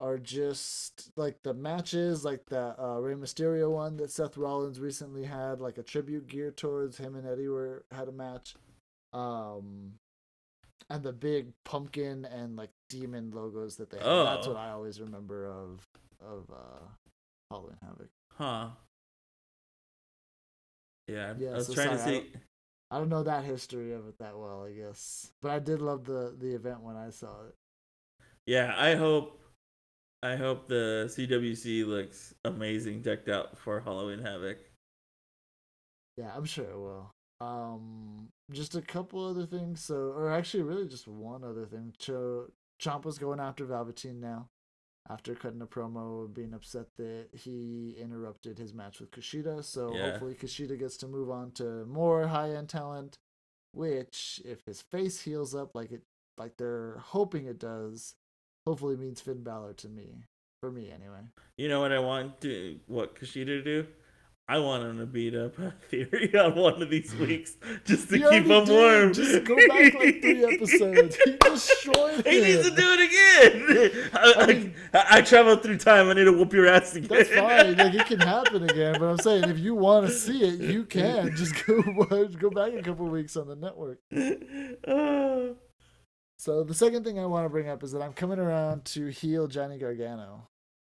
are 0.00 0.18
just 0.18 1.10
like 1.16 1.36
the 1.42 1.54
matches, 1.54 2.24
like 2.24 2.46
the 2.46 2.80
uh, 2.80 2.98
Rey 2.98 3.14
Mysterio 3.14 3.70
one 3.70 3.96
that 3.96 4.10
Seth 4.10 4.36
Rollins 4.36 4.78
recently 4.80 5.24
had, 5.24 5.60
like 5.60 5.78
a 5.78 5.82
tribute 5.82 6.28
geared 6.28 6.56
towards 6.56 6.98
him 6.98 7.14
and 7.16 7.26
Eddie 7.26 7.48
were 7.48 7.84
had 7.90 8.08
a 8.08 8.12
match. 8.12 8.54
Um 9.12 9.94
and 10.90 11.02
the 11.02 11.12
big 11.12 11.52
pumpkin 11.64 12.24
and 12.24 12.56
like 12.56 12.70
demon 12.88 13.30
logos 13.32 13.76
that 13.76 13.90
they 13.90 13.98
had. 13.98 14.06
That's 14.06 14.46
Oh. 14.46 14.52
what 14.52 14.58
I 14.58 14.70
always 14.70 15.00
remember 15.00 15.46
of 15.46 15.86
of 16.20 16.50
uh 16.50 16.86
Halloween 17.50 17.76
Havoc. 17.82 18.08
Huh. 18.34 18.68
Yeah, 21.08 21.34
Yeah, 21.38 21.50
I 21.50 21.54
was 21.54 21.66
so 21.66 21.74
trying 21.74 21.90
to 21.90 21.98
sorry, 21.98 22.16
I 22.16 22.20
see. 22.20 22.32
I 22.90 22.98
don't 22.98 23.08
know 23.08 23.22
that 23.22 23.44
history 23.44 23.92
of 23.92 24.06
it 24.08 24.18
that 24.18 24.36
well, 24.38 24.64
I 24.64 24.72
guess. 24.72 25.32
But 25.42 25.50
I 25.52 25.58
did 25.58 25.80
love 25.80 26.04
the 26.04 26.34
the 26.38 26.54
event 26.54 26.82
when 26.82 26.96
I 26.96 27.10
saw 27.10 27.44
it. 27.46 27.54
Yeah, 28.46 28.74
I 28.76 28.94
hope, 28.94 29.40
I 30.22 30.36
hope 30.36 30.66
the 30.66 31.06
CWC 31.08 31.86
looks 31.86 32.34
amazing, 32.44 33.02
decked 33.02 33.28
out 33.28 33.56
for 33.56 33.80
Halloween 33.80 34.18
Havoc. 34.18 34.58
Yeah, 36.16 36.32
I'm 36.34 36.44
sure 36.44 36.64
it 36.64 36.76
will. 36.78 37.10
Um, 37.40 38.28
just 38.50 38.74
a 38.74 38.82
couple 38.82 39.24
other 39.24 39.46
things. 39.46 39.80
So, 39.80 39.94
or 40.16 40.32
actually, 40.32 40.64
really 40.64 40.88
just 40.88 41.06
one 41.06 41.44
other 41.44 41.66
thing. 41.66 41.94
Cho 41.98 42.50
Ciampa's 42.80 43.18
going 43.18 43.38
after 43.38 43.64
Velveteen 43.64 44.18
now, 44.20 44.48
after 45.08 45.34
cutting 45.36 45.62
a 45.62 45.66
promo, 45.66 46.32
being 46.32 46.52
upset 46.52 46.86
that 46.96 47.28
he 47.32 47.94
interrupted 47.96 48.58
his 48.58 48.74
match 48.74 48.98
with 48.98 49.12
Kushida. 49.12 49.62
So 49.62 49.92
Yeah. 49.94 50.10
hopefully, 50.10 50.34
Kushida 50.34 50.76
gets 50.76 50.96
to 50.98 51.06
move 51.08 51.30
on 51.30 51.52
to 51.52 51.84
more 51.86 52.26
high 52.26 52.50
end 52.50 52.68
talent. 52.68 53.18
Which, 53.72 54.40
if 54.44 54.64
his 54.64 54.80
face 54.82 55.20
heals 55.20 55.54
up 55.54 55.74
like 55.74 55.92
it, 55.92 56.02
like 56.36 56.56
they're 56.56 56.98
hoping 56.98 57.46
it 57.46 57.58
does, 57.60 58.14
hopefully 58.68 58.96
means 58.96 59.20
Finn 59.20 59.42
Balor 59.42 59.72
to 59.74 59.88
me. 59.88 60.24
For 60.60 60.70
me, 60.70 60.90
anyway. 60.90 61.20
You 61.56 61.68
know 61.68 61.80
what 61.80 61.90
I 61.92 62.00
want 62.00 62.40
to, 62.42 62.78
what 62.86 63.14
Kushida 63.18 63.46
to 63.46 63.62
do? 63.62 63.86
I 64.50 64.58
want 64.58 64.82
him 64.82 64.98
to 64.98 65.06
beat 65.06 65.34
up 65.34 65.54
Theory 65.90 66.34
on 66.36 66.54
one 66.54 66.82
of 66.82 66.88
these 66.90 67.14
weeks 67.16 67.56
just 67.84 68.08
to 68.08 68.18
keep 68.18 68.44
him 68.44 68.64
did. 68.64 68.68
warm. 68.68 69.12
Just 69.12 69.44
go 69.44 69.54
back 69.68 69.94
like 69.94 70.20
three 70.20 70.44
episodes. 70.54 71.16
He 71.24 71.36
destroyed 71.36 72.26
He 72.26 72.40
needs 72.40 72.68
to 72.68 72.74
do 72.74 72.86
it 72.96 73.00
again. 73.08 74.10
I, 74.14 74.34
I 74.36 74.46
mean- 74.46 74.74
I, 74.94 75.06
I 75.10 75.20
traveled 75.20 75.62
through 75.62 75.78
time. 75.78 76.08
I 76.08 76.14
need 76.14 76.24
to 76.24 76.32
whoop 76.32 76.52
your 76.52 76.66
ass 76.66 76.94
again. 76.96 77.08
That's 77.08 77.28
fine. 77.30 77.76
Like 77.76 77.94
it 77.94 78.06
can 78.06 78.20
happen 78.20 78.62
again. 78.68 78.96
But 78.98 79.06
I'm 79.06 79.18
saying 79.18 79.44
if 79.50 79.58
you 79.58 79.74
want 79.74 80.06
to 80.06 80.12
see 80.12 80.42
it, 80.42 80.60
you 80.60 80.84
can. 80.84 81.36
Just 81.36 81.66
go 81.66 81.82
watch, 81.86 82.38
go 82.38 82.48
back 82.50 82.72
a 82.72 82.82
couple 82.82 83.06
weeks 83.06 83.36
on 83.36 83.48
the 83.48 83.54
network. 83.56 83.98
Oh. 84.88 85.56
So 86.38 86.62
the 86.62 86.74
second 86.74 87.04
thing 87.04 87.18
I 87.18 87.26
want 87.26 87.44
to 87.44 87.48
bring 87.48 87.68
up 87.68 87.82
is 87.82 87.92
that 87.92 88.02
I'm 88.02 88.12
coming 88.12 88.38
around 88.38 88.84
to 88.86 89.08
heel 89.08 89.48
Johnny 89.48 89.78
Gargano. 89.78 90.46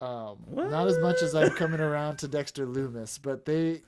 Um, 0.03 0.39
not 0.51 0.87
as 0.87 0.99
much 0.99 1.23
as 1.23 1.35
I'm 1.35 1.51
coming 1.51 1.81
around 1.81 2.17
to 2.19 2.29
Dexter 2.29 2.67
Lumis, 2.67 3.19
but 3.21 3.45
they, 3.45 3.83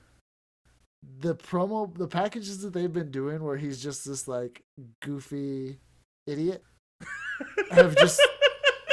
the 1.19 1.35
promo, 1.35 1.95
the 1.95 2.07
packages 2.07 2.61
that 2.61 2.73
they've 2.73 2.91
been 2.91 3.11
doing 3.11 3.43
where 3.43 3.57
he's 3.57 3.81
just 3.81 4.05
this 4.05 4.27
like 4.27 4.63
goofy 5.01 5.79
idiot, 6.27 6.63
have 7.71 7.95
just 7.97 8.21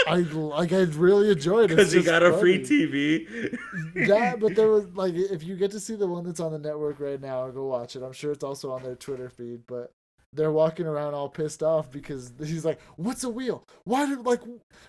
I 0.06 0.16
like 0.16 0.72
I 0.72 0.82
really 0.82 1.30
enjoyed 1.30 1.70
it. 1.70 1.76
Because 1.76 1.94
you 1.94 2.02
got 2.02 2.22
a 2.22 2.36
free. 2.38 2.58
TV. 2.58 3.58
yeah, 3.94 4.36
but 4.40 4.54
there 4.54 4.68
was 4.68 4.86
like 4.94 5.14
if 5.14 5.42
you 5.42 5.56
get 5.56 5.70
to 5.72 5.80
see 5.80 5.94
the 5.94 6.06
one 6.06 6.24
that's 6.24 6.40
on 6.40 6.52
the 6.52 6.58
network 6.58 7.00
right 7.00 7.20
now, 7.20 7.48
go 7.50 7.66
watch 7.66 7.96
it. 7.96 8.02
I'm 8.02 8.12
sure 8.12 8.32
it's 8.32 8.44
also 8.44 8.72
on 8.72 8.82
their 8.82 8.96
Twitter 8.96 9.28
feed, 9.28 9.62
but 9.66 9.92
they're 10.32 10.52
walking 10.52 10.86
around 10.86 11.14
all 11.14 11.28
pissed 11.28 11.62
off 11.62 11.90
because 11.90 12.32
he's 12.38 12.64
like, 12.64 12.80
"What's 12.96 13.24
a 13.24 13.28
wheel? 13.28 13.66
Why 13.84 14.06
do 14.06 14.22
like 14.22 14.40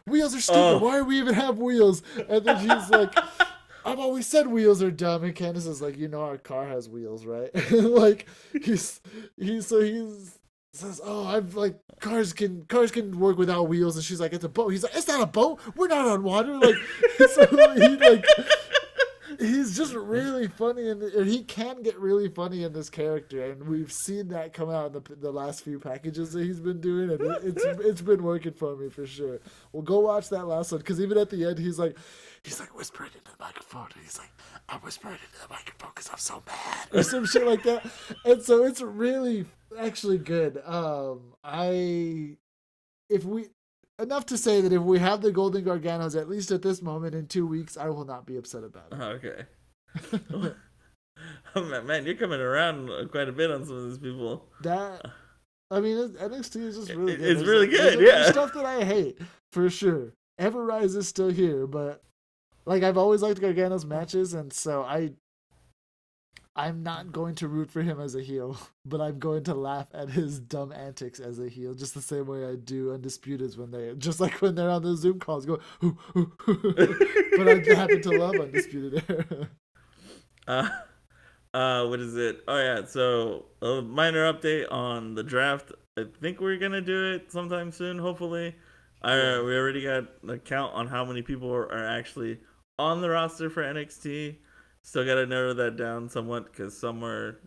wheels 0.05 0.35
are 0.35 0.41
stupid? 0.41 0.59
Oh. 0.59 0.77
Why 0.79 0.97
do 0.97 1.05
we 1.05 1.19
even 1.19 1.33
have 1.33 1.59
wheels?" 1.59 2.03
And 2.29 2.45
then 2.45 2.57
he's 2.57 2.89
like, 2.89 3.13
"I've 3.85 3.99
always 3.99 4.27
said 4.27 4.47
wheels 4.47 4.81
are 4.81 4.91
dumb." 4.91 5.23
And 5.23 5.35
Candice 5.35 5.67
is 5.67 5.81
like, 5.81 5.97
"You 5.97 6.07
know 6.07 6.21
our 6.21 6.37
car 6.37 6.67
has 6.67 6.89
wheels, 6.89 7.25
right?" 7.25 7.49
like 7.71 8.27
he's 8.63 9.01
he's 9.37 9.67
so 9.67 9.81
he's 9.81 10.39
says, 10.73 11.01
"Oh, 11.03 11.25
I've 11.25 11.55
like 11.55 11.79
cars 11.99 12.33
can 12.33 12.65
cars 12.65 12.91
can 12.91 13.19
work 13.19 13.37
without 13.37 13.67
wheels," 13.67 13.95
and 13.95 14.05
she's 14.05 14.21
like, 14.21 14.33
"It's 14.33 14.43
a 14.43 14.49
boat." 14.49 14.69
He's 14.69 14.83
like, 14.83 14.95
"It's 14.95 15.07
not 15.07 15.21
a 15.21 15.25
boat. 15.25 15.59
We're 15.75 15.87
not 15.87 16.07
on 16.07 16.23
water." 16.23 16.57
Like, 16.57 16.75
so 17.29 17.45
he 17.73 17.97
like 17.97 18.25
he's 19.41 19.75
just 19.75 19.93
really 19.93 20.47
funny, 20.47 20.89
and 20.89 21.27
he 21.27 21.43
can 21.43 21.81
get 21.81 21.97
really 21.99 22.29
funny 22.29 22.63
in 22.63 22.73
this 22.73 22.89
character, 22.89 23.51
and 23.51 23.67
we've 23.67 23.91
seen 23.91 24.29
that 24.29 24.53
come 24.53 24.69
out 24.69 24.87
in 24.87 24.93
the 24.93 25.15
the 25.15 25.31
last 25.31 25.63
few 25.63 25.79
packages 25.79 26.31
that 26.33 26.43
he's 26.43 26.59
been 26.59 26.79
doing, 26.79 27.09
and 27.09 27.21
it, 27.21 27.43
it's 27.43 27.63
it's 27.65 28.01
been 28.01 28.23
working 28.23 28.53
for 28.53 28.75
me 28.75 28.89
for 28.89 29.05
sure. 29.05 29.39
Well, 29.71 29.83
go 29.83 29.99
watch 29.99 30.29
that 30.29 30.45
last 30.45 30.71
one 30.71 30.79
because 30.79 31.01
even 31.01 31.17
at 31.17 31.29
the 31.29 31.45
end, 31.45 31.59
he's 31.59 31.79
like. 31.79 31.97
He's 32.43 32.59
like 32.59 32.75
whispering 32.75 33.11
into 33.15 33.31
the 33.37 33.37
microphone. 33.39 33.85
And 33.93 34.03
he's 34.03 34.17
like, 34.17 34.31
"I'm 34.67 34.79
whispering 34.79 35.13
into 35.13 35.47
the 35.47 35.53
microphone 35.53 35.91
because 35.93 36.09
I'm 36.09 36.17
so 36.17 36.41
mad," 36.47 36.87
or 36.91 37.03
some 37.03 37.27
shit 37.27 37.45
like 37.45 37.61
that. 37.61 37.85
And 38.25 38.41
so 38.41 38.63
it's 38.65 38.81
really 38.81 39.45
actually 39.77 40.17
good. 40.17 40.59
Um, 40.65 41.35
I 41.43 42.37
if 43.11 43.25
we 43.25 43.49
enough 44.01 44.25
to 44.27 44.37
say 44.37 44.61
that 44.61 44.73
if 44.73 44.81
we 44.81 44.99
have 44.99 45.21
the 45.21 45.31
Golden 45.31 45.63
Garganos 45.63 46.19
at 46.19 46.29
least 46.29 46.51
at 46.51 46.61
this 46.61 46.81
moment 46.81 47.15
in 47.15 47.27
two 47.27 47.45
weeks, 47.47 47.77
I 47.77 47.89
will 47.89 48.05
not 48.05 48.25
be 48.25 48.37
upset 48.37 48.63
about 48.63 48.87
it. 48.91 48.97
Oh, 48.99 49.19
okay. 49.19 50.53
Oh, 51.53 51.63
man, 51.63 51.85
man, 51.85 52.05
you're 52.05 52.15
coming 52.15 52.39
around 52.39 52.89
quite 53.11 53.27
a 53.29 53.31
bit 53.31 53.51
on 53.51 53.65
some 53.65 53.75
of 53.77 53.83
these 53.89 53.97
people. 53.99 54.45
That 54.63 55.05
I 55.69 55.79
mean, 55.79 55.97
NXT 56.15 56.55
is 56.63 56.77
just 56.77 56.89
really 56.91 57.15
good. 57.17 57.21
it's 57.21 57.41
There's- 57.41 57.47
really 57.47 57.67
good, 57.67 57.99
there's 57.99 58.25
yeah. 58.25 58.31
stuff 58.31 58.53
that 58.53 58.65
I 58.65 58.83
hate 58.83 59.19
for 59.51 59.69
sure. 59.69 60.13
Ever 60.39 60.63
Rise 60.65 60.95
is 60.95 61.07
still 61.07 61.29
here, 61.29 61.67
but 61.67 62.01
like 62.65 62.81
I've 62.81 62.97
always 62.97 63.21
liked 63.21 63.39
Gargano's 63.41 63.85
matches, 63.85 64.33
and 64.33 64.51
so 64.51 64.81
I. 64.83 65.11
I'm 66.55 66.83
not 66.83 67.13
going 67.13 67.35
to 67.35 67.47
root 67.47 67.71
for 67.71 67.81
him 67.81 67.99
as 67.99 68.13
a 68.15 68.21
heel, 68.21 68.57
but 68.85 68.99
I'm 68.99 69.19
going 69.19 69.43
to 69.45 69.53
laugh 69.53 69.87
at 69.93 70.09
his 70.09 70.39
dumb 70.39 70.71
antics 70.73 71.19
as 71.19 71.39
a 71.39 71.47
heel, 71.47 71.73
just 71.73 71.93
the 71.93 72.01
same 72.01 72.25
way 72.25 72.45
I 72.45 72.55
do 72.55 72.97
Undisputeds 72.97 73.57
when 73.57 73.71
they, 73.71 73.93
just 73.97 74.19
like 74.19 74.41
when 74.41 74.55
they're 74.55 74.69
on 74.69 74.83
the 74.83 74.95
Zoom 74.95 75.19
calls, 75.19 75.45
go, 75.45 75.59
"Hoo, 75.79 75.97
hoo, 76.13 76.31
hoo." 76.39 76.73
but 77.37 77.47
I 77.47 77.75
happen 77.75 78.01
to 78.01 78.19
love 78.19 78.35
Undisputed 78.35 79.03
Era. 79.09 79.49
Uh, 80.47 80.67
uh, 81.53 81.85
what 81.85 81.99
is 81.99 82.17
it? 82.17 82.43
Oh 82.47 82.57
yeah, 82.57 82.83
so 82.83 83.45
a 83.61 83.79
minor 83.83 84.33
update 84.33 84.69
on 84.71 85.13
the 85.13 85.21
draft. 85.21 85.71
I 85.95 86.05
think 86.19 86.41
we're 86.41 86.57
gonna 86.57 86.81
do 86.81 87.13
it 87.13 87.31
sometime 87.31 87.71
soon. 87.71 87.99
Hopefully, 87.99 88.55
I 89.03 89.15
we 89.41 89.55
already 89.55 89.83
got 89.83 90.05
a 90.27 90.39
count 90.39 90.73
on 90.73 90.87
how 90.87 91.05
many 91.05 91.21
people 91.21 91.53
are 91.53 91.87
actually 91.87 92.39
on 92.79 93.01
the 93.01 93.09
roster 93.11 93.51
for 93.51 93.61
NXT. 93.61 94.37
Still 94.83 95.05
gotta 95.05 95.25
narrow 95.25 95.53
that 95.53 95.75
down 95.77 96.09
somewhat 96.09 96.45
because 96.51 96.77
some 96.77 97.03
are 97.03 97.39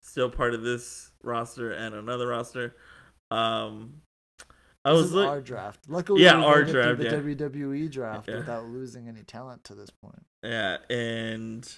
still 0.00 0.30
part 0.30 0.54
of 0.54 0.62
this 0.62 1.10
roster 1.22 1.72
and 1.72 1.94
another 1.94 2.28
roster. 2.28 2.76
Um, 3.30 4.02
I 4.84 4.92
This 4.92 5.02
was 5.02 5.12
look- 5.12 5.28
our 5.28 5.40
draft. 5.40 5.88
Luckily, 5.88 6.22
Yeah, 6.22 6.42
our 6.42 6.64
draft, 6.64 6.98
the 6.98 7.04
WWE 7.06 7.88
draft 7.90 8.28
Yeah. 8.28 8.38
without 8.38 8.64
losing 8.66 9.08
any 9.08 9.22
talent 9.22 9.64
to 9.64 9.74
this 9.74 9.90
point. 9.90 10.24
Yeah, 10.42 10.78
and 10.90 11.68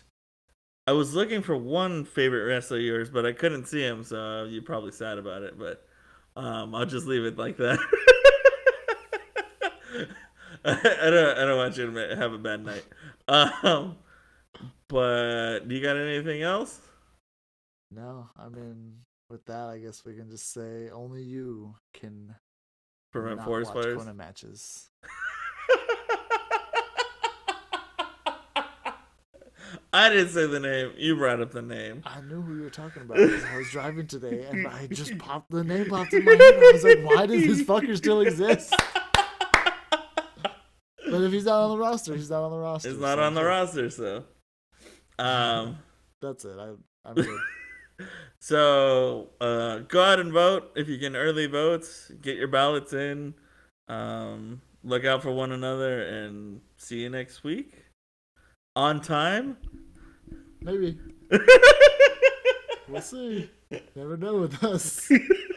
I 0.87 0.93
was 0.93 1.15
looking 1.15 1.43
for 1.43 1.57
one 1.57 2.05
favorite 2.05 2.45
wrestler 2.45 2.77
of 2.79 2.83
yours, 2.83 3.11
but 3.11 3.25
I 3.27 3.33
couldn't 3.33 3.67
see 3.67 3.83
him, 3.83 4.05
so 4.05 4.45
you're 4.45 4.63
probably 4.63 4.93
sad 4.93 5.19
about 5.19 5.43
it. 5.43 5.59
But 5.59 5.87
um, 6.37 6.75
I'll 6.75 6.87
just 6.87 7.07
leave 7.07 7.25
it 7.25 7.39
like 7.39 7.57
that. 7.59 7.79
I 10.67 11.11
don't. 11.11 11.39
I 11.39 11.45
don't 11.45 11.57
want 11.59 11.77
you 11.77 11.91
to 11.93 12.17
have 12.17 12.33
a 12.33 12.39
bad 12.39 12.65
night. 12.65 12.85
Um, 13.27 13.97
but 14.89 15.61
do 15.69 15.75
you 15.75 15.83
got 15.83 15.97
anything 15.97 16.43
else? 16.43 16.81
No, 17.91 18.29
I 18.39 18.49
mean, 18.49 18.99
with 19.31 19.45
that, 19.47 19.69
I 19.69 19.79
guess 19.79 20.05
we 20.05 20.15
can 20.15 20.31
just 20.31 20.53
say 20.53 20.91
only 20.91 21.23
you 21.23 21.75
can 21.93 22.35
Prevent 23.13 23.37
not 23.37 23.47
forest 23.47 23.75
watch 23.75 23.85
fires. 23.85 24.07
Matches. 24.15 24.91
I 29.93 30.09
didn't 30.09 30.31
say 30.31 30.47
the 30.47 30.59
name. 30.59 30.93
You 30.97 31.15
brought 31.15 31.41
up 31.41 31.53
the 31.53 31.63
name. 31.63 32.03
I 32.05 32.21
knew 32.21 32.43
who 32.43 32.57
you 32.57 32.63
were 32.63 32.71
talking 32.71 33.03
about 33.03 33.17
because 33.17 33.45
I 33.45 33.57
was 33.59 33.71
driving 33.71 34.09
today 34.09 34.45
and 34.51 34.67
I 34.67 34.89
just 34.89 35.17
popped 35.21 35.53
the 35.53 35.63
name 35.63 35.87
popped 35.87 36.13
in 36.13 36.25
my 36.25 36.33
head. 36.33 36.41
I 36.41 36.71
was 36.73 36.83
like, 36.83 36.99
why 37.05 37.27
does 37.27 37.47
this 37.47 37.63
fucker 37.63 37.97
still 37.97 38.21
exist? 38.21 38.75
But 41.11 41.23
if 41.23 41.33
he's 41.33 41.45
not 41.45 41.63
on 41.63 41.71
the 41.71 41.79
roster, 41.79 42.17
he's 42.17 42.29
not 42.29 42.43
on 42.43 42.51
the 42.51 42.59
roster. 42.59 42.89
It's 42.89 42.99
not 42.99 43.19
so 43.19 43.23
on 43.23 43.35
the 43.35 43.45
roster, 43.45 43.89
so. 43.89 44.25
Um. 45.19 45.79
That's 46.21 46.45
it. 46.45 46.57
I, 46.59 46.73
I'm 47.09 47.15
good. 47.15 47.41
So 48.41 49.31
uh, 49.41 49.79
go 49.89 50.03
out 50.03 50.19
and 50.19 50.33
vote 50.33 50.73
if 50.75 50.89
you 50.89 50.99
can 50.99 51.15
early 51.15 51.47
votes. 51.47 52.11
Get 52.21 52.37
your 52.37 52.49
ballots 52.49 52.93
in. 52.93 53.35
Um, 53.89 54.61
look 54.83 55.05
out 55.05 55.23
for 55.23 55.31
one 55.31 55.53
another, 55.53 56.03
and 56.03 56.61
see 56.77 57.03
you 57.03 57.09
next 57.09 57.45
week. 57.45 57.85
On 58.77 59.01
time. 59.01 59.57
Maybe. 60.61 60.99
We'll 62.89 63.01
see. 63.01 63.51
Never 63.97 64.17
know 64.17 64.37
with 64.37 64.63
us. 64.63 65.11